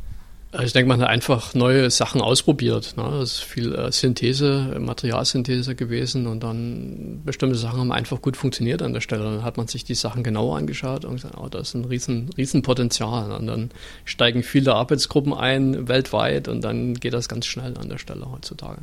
Also 0.55 0.67
ich 0.67 0.73
denke, 0.73 0.89
man 0.89 1.01
hat 1.01 1.09
einfach 1.09 1.55
neue 1.55 1.91
Sachen 1.91 2.21
ausprobiert. 2.21 2.95
Ne? 2.97 3.03
Das 3.19 3.33
ist 3.33 3.41
viel 3.41 3.75
äh, 3.75 3.91
Synthese, 3.91 4.77
Materialsynthese 4.79 5.75
gewesen 5.75 6.29
und 6.29 6.45
dann 6.45 7.23
bestimmte 7.25 7.57
Sachen 7.57 7.81
haben 7.81 7.91
einfach 7.91 8.23
gut 8.23 8.37
funktioniert 8.37 8.81
an 8.81 8.93
der 8.93 9.01
Stelle. 9.01 9.25
Dann 9.25 9.43
hat 9.43 9.57
man 9.57 9.67
sich 9.67 9.83
die 9.83 9.97
Sachen 9.97 10.23
genauer 10.23 10.57
angeschaut 10.57 11.05
und 11.05 11.17
gesagt, 11.17 11.35
oh, 11.37 11.49
da 11.49 11.59
ist 11.59 11.75
ein 11.75 11.85
riesen, 11.85 12.31
riesen. 12.37 12.65
Und 12.65 13.47
dann 13.47 13.71
steigen 14.05 14.45
viele 14.45 14.75
Arbeitsgruppen 14.75 15.35
ein 15.35 15.89
weltweit 15.89 16.47
und 16.47 16.63
dann 16.63 16.95
geht 16.95 17.15
das 17.15 17.29
ganz 17.29 17.47
schnell 17.47 17.77
an 17.77 17.89
der 17.89 17.99
Stelle 17.99 18.31
heutzutage. 18.31 18.83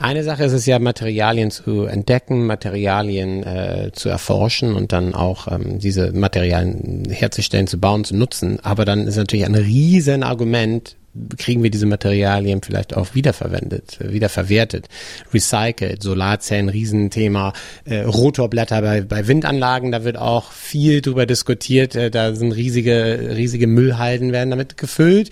Eine 0.00 0.24
Sache 0.24 0.44
ist 0.44 0.54
es 0.54 0.64
ja, 0.64 0.78
Materialien 0.78 1.50
zu 1.50 1.84
entdecken, 1.84 2.46
Materialien 2.46 3.42
äh, 3.42 3.90
zu 3.92 4.08
erforschen 4.08 4.74
und 4.74 4.92
dann 4.92 5.14
auch 5.14 5.46
ähm, 5.46 5.78
diese 5.78 6.12
Materialien 6.12 7.06
herzustellen, 7.10 7.66
zu 7.66 7.78
bauen, 7.78 8.04
zu 8.04 8.16
nutzen. 8.16 8.60
Aber 8.60 8.86
dann 8.86 9.06
ist 9.06 9.16
natürlich 9.16 9.44
ein 9.44 9.54
riesen 9.54 10.22
Argument, 10.22 10.96
kriegen 11.36 11.62
wir 11.62 11.70
diese 11.70 11.84
Materialien 11.84 12.62
vielleicht 12.62 12.96
auch 12.96 13.14
wiederverwendet, 13.14 13.98
wiederverwertet, 14.00 14.86
recycelt, 15.34 16.02
Solarzellen, 16.02 16.70
Riesenthema, 16.70 17.52
äh, 17.84 18.00
Rotorblätter 18.00 18.80
bei, 18.80 19.02
bei 19.02 19.28
Windanlagen, 19.28 19.92
da 19.92 20.02
wird 20.02 20.16
auch 20.16 20.50
viel 20.50 21.02
drüber 21.02 21.26
diskutiert, 21.26 21.94
äh, 21.94 22.10
da 22.10 22.34
sind 22.34 22.52
riesige, 22.52 23.34
riesige 23.36 23.66
Müllhalden 23.66 24.32
werden 24.32 24.48
damit 24.48 24.78
gefüllt 24.78 25.28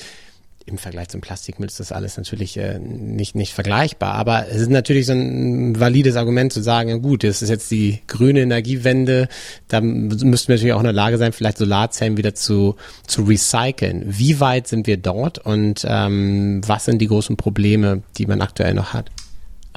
im 0.69 0.79
Vergleich 0.79 1.09
zum 1.09 1.21
Plastikmüll 1.21 1.69
ist 1.69 1.81
das 1.81 1.93
alles 1.93 2.17
natürlich 2.17 2.57
äh, 2.57 2.79
nicht, 2.79 3.35
nicht 3.35 3.53
vergleichbar. 3.53 4.15
Aber 4.15 4.47
es 4.49 4.61
ist 4.61 4.71
natürlich 4.71 5.07
so 5.07 5.13
ein 5.13 5.79
valides 5.79 6.17
Argument 6.17 6.53
zu 6.53 6.63
sagen, 6.63 6.89
ja 6.89 6.97
gut, 6.97 7.25
das 7.25 7.43
ist 7.43 7.49
jetzt 7.49 7.71
die 7.71 8.01
grüne 8.07 8.41
Energiewende, 8.41 9.29
da 9.69 9.81
müssten 9.81 10.49
wir 10.49 10.55
natürlich 10.55 10.73
auch 10.73 10.81
in 10.81 10.85
der 10.85 10.93
Lage 10.93 11.19
sein, 11.19 11.33
vielleicht 11.33 11.59
Solarzellen 11.59 12.17
wieder 12.17 12.35
zu, 12.35 12.77
zu 13.07 13.23
recyceln. 13.23 14.05
Wie 14.07 14.41
weit 14.41 14.69
sind 14.69 14.87
wir 14.87 14.97
dort 14.97 15.39
und 15.39 15.85
ähm, 15.89 16.61
was 16.67 16.85
sind 16.85 16.99
die 16.99 17.09
großen 17.09 17.37
Probleme, 17.37 18.03
die 18.17 18.27
man 18.27 18.41
aktuell 18.41 18.75
noch 18.75 18.93
hat? 18.93 19.11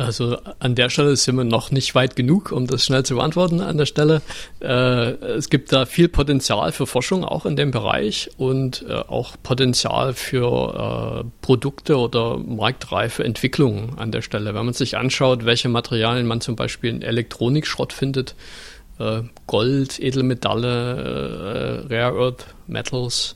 Also 0.02 0.38
an 0.60 0.76
der 0.76 0.90
Stelle 0.90 1.16
sind 1.16 1.36
wir 1.36 1.44
noch 1.44 1.72
nicht 1.72 1.94
weit 1.94 2.16
genug, 2.16 2.52
um 2.52 2.66
das 2.66 2.86
schnell 2.86 3.04
zu 3.04 3.16
beantworten 3.16 3.62
an 3.62 3.78
der 3.78 3.86
Stelle. 3.86 4.22
Äh, 4.60 4.66
es 4.66 5.50
gibt 5.50 5.72
da 5.72 5.86
viel 5.86 6.10
Potenzial 6.10 6.72
für 6.72 6.88
Forschung 6.88 7.24
auch 7.24 7.46
in 7.46 7.56
dem 7.56 7.72
Bereich 7.72 8.32
und 8.38 8.84
äh, 8.88 8.94
auch 8.94 9.36
Potenzial 9.44 10.14
für 10.14 11.24
äh, 11.24 11.30
Produkte 11.42 11.98
oder 11.98 12.38
marktreife 12.38 13.24
Entwicklungen 13.24 13.98
an 13.98 14.12
der 14.12 14.22
Stelle. 14.22 14.56
Wenn 14.56 14.66
man 14.66 14.74
sich 14.74 14.98
anschaut, 14.98 15.46
welche 15.46 15.70
Materialien 15.70 16.26
man 16.26 16.42
zum 16.42 16.56
Beispiel 16.56 16.90
in 16.90 17.02
Elektronikschrott 17.02 17.94
findet, 17.94 18.36
äh, 19.00 19.22
Gold, 19.46 20.00
Edelmetalle, 20.00 21.86
äh, 21.90 21.94
Rare 21.94 22.20
Earth 22.20 22.46
Metals, 22.68 23.36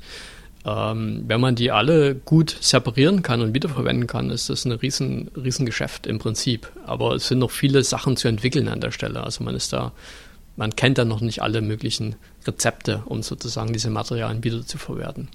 ähm, 0.65 1.23
wenn 1.28 1.39
man 1.39 1.56
die 1.56 1.71
alle 1.71 2.15
gut 2.15 2.58
separieren 2.60 3.21
kann 3.21 3.41
und 3.41 3.54
wiederverwenden 3.54 4.08
kann, 4.08 4.32
ist 4.32 4.49
das 4.49 4.65
ein 4.65 4.71
riesen, 4.71 5.30
riesen 5.36 5.65
Geschäft 5.65 6.08
im 6.08 6.17
Prinzip. 6.17 6.71
Aber 6.86 7.13
es 7.13 7.28
sind 7.28 7.39
noch 7.39 7.51
viele 7.51 7.84
Sachen 7.84 8.17
zu 8.17 8.28
entwickeln 8.28 8.67
an 8.67 8.82
der 8.82 8.91
Stelle. 8.91 9.23
Also 9.23 9.43
man 9.43 9.56
ist 9.56 9.73
da, 9.73 9.91
man 10.56 10.75
kennt 10.75 10.97
da 10.97 11.06
noch 11.06 11.21
nicht 11.21 11.43
alle 11.43 11.62
möglichen 11.62 12.15
Rezepte, 12.47 13.04
um 13.06 13.21
sozusagen 13.21 13.73
diese 13.73 13.91
Materialien 13.91 14.43
wieder 14.43 14.65
zu 14.65 14.80
verwerten. 14.80 15.30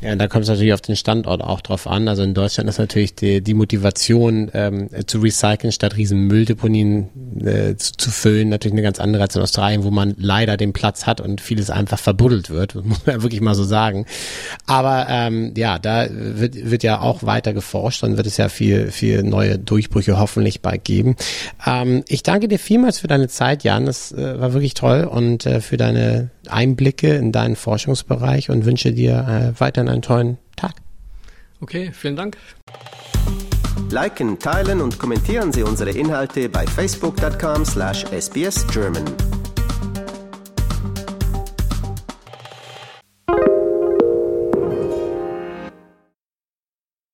Ja, 0.00 0.14
da 0.16 0.28
kommt 0.28 0.42
es 0.42 0.50
natürlich 0.50 0.74
auf 0.74 0.82
den 0.82 0.96
Standort 0.96 1.40
auch 1.40 1.62
drauf 1.62 1.86
an. 1.86 2.08
Also 2.08 2.22
in 2.22 2.34
Deutschland 2.34 2.68
ist 2.68 2.78
natürlich 2.78 3.14
die, 3.14 3.40
die 3.40 3.54
Motivation 3.54 4.50
ähm, 4.52 4.90
zu 5.06 5.18
recyceln 5.18 5.72
statt 5.72 5.96
riesen 5.96 6.26
Mülldeponien 6.26 7.40
äh, 7.42 7.76
zu, 7.76 7.92
zu, 7.96 8.10
füllen 8.10 8.50
natürlich 8.50 8.74
eine 8.74 8.82
ganz 8.82 9.00
andere 9.00 9.22
als 9.22 9.34
in 9.34 9.40
Australien, 9.40 9.82
wo 9.82 9.90
man 9.90 10.14
leider 10.18 10.58
den 10.58 10.74
Platz 10.74 11.06
hat 11.06 11.22
und 11.22 11.40
vieles 11.40 11.70
einfach 11.70 11.98
verbuddelt 11.98 12.50
wird, 12.50 12.74
muss 12.84 13.06
man 13.06 13.22
wirklich 13.22 13.40
mal 13.40 13.54
so 13.54 13.64
sagen. 13.64 14.04
Aber 14.66 15.06
ähm, 15.08 15.54
ja, 15.56 15.78
da 15.78 16.06
wird, 16.10 16.70
wird 16.70 16.82
ja 16.82 17.00
auch 17.00 17.22
weiter 17.22 17.54
geforscht 17.54 18.02
und 18.02 18.18
wird 18.18 18.26
es 18.26 18.36
ja 18.36 18.50
viel, 18.50 18.90
viel 18.90 19.22
neue 19.22 19.58
Durchbrüche 19.58 20.18
hoffentlich 20.18 20.60
bald 20.60 20.84
geben. 20.84 21.16
Ähm, 21.66 22.04
ich 22.08 22.22
danke 22.22 22.48
dir 22.48 22.58
vielmals 22.58 22.98
für 22.98 23.08
deine 23.08 23.28
Zeit, 23.28 23.64
Jan. 23.64 23.86
Das 23.86 24.12
äh, 24.12 24.38
war 24.38 24.52
wirklich 24.52 24.74
toll 24.74 25.04
und 25.04 25.46
äh, 25.46 25.62
für 25.62 25.78
deine 25.78 26.30
Einblicke 26.50 27.14
in 27.14 27.32
deinen 27.32 27.56
Forschungsbereich 27.56 28.50
und 28.50 28.64
wünsche 28.64 28.92
dir 28.92 29.26
äh, 29.28 29.52
weiterhin 29.60 29.88
einen 29.88 30.02
tollen 30.02 30.38
Tag. 30.56 30.74
Okay, 31.60 31.90
vielen 31.92 32.16
Dank. 32.16 32.36
Liken, 33.90 34.38
teilen 34.38 34.80
und 34.80 34.98
kommentieren 34.98 35.52
Sie 35.52 35.62
unsere 35.62 35.90
Inhalte 35.90 36.48
bei 36.48 36.66
facebook.com/sbsgerman. 36.66 39.04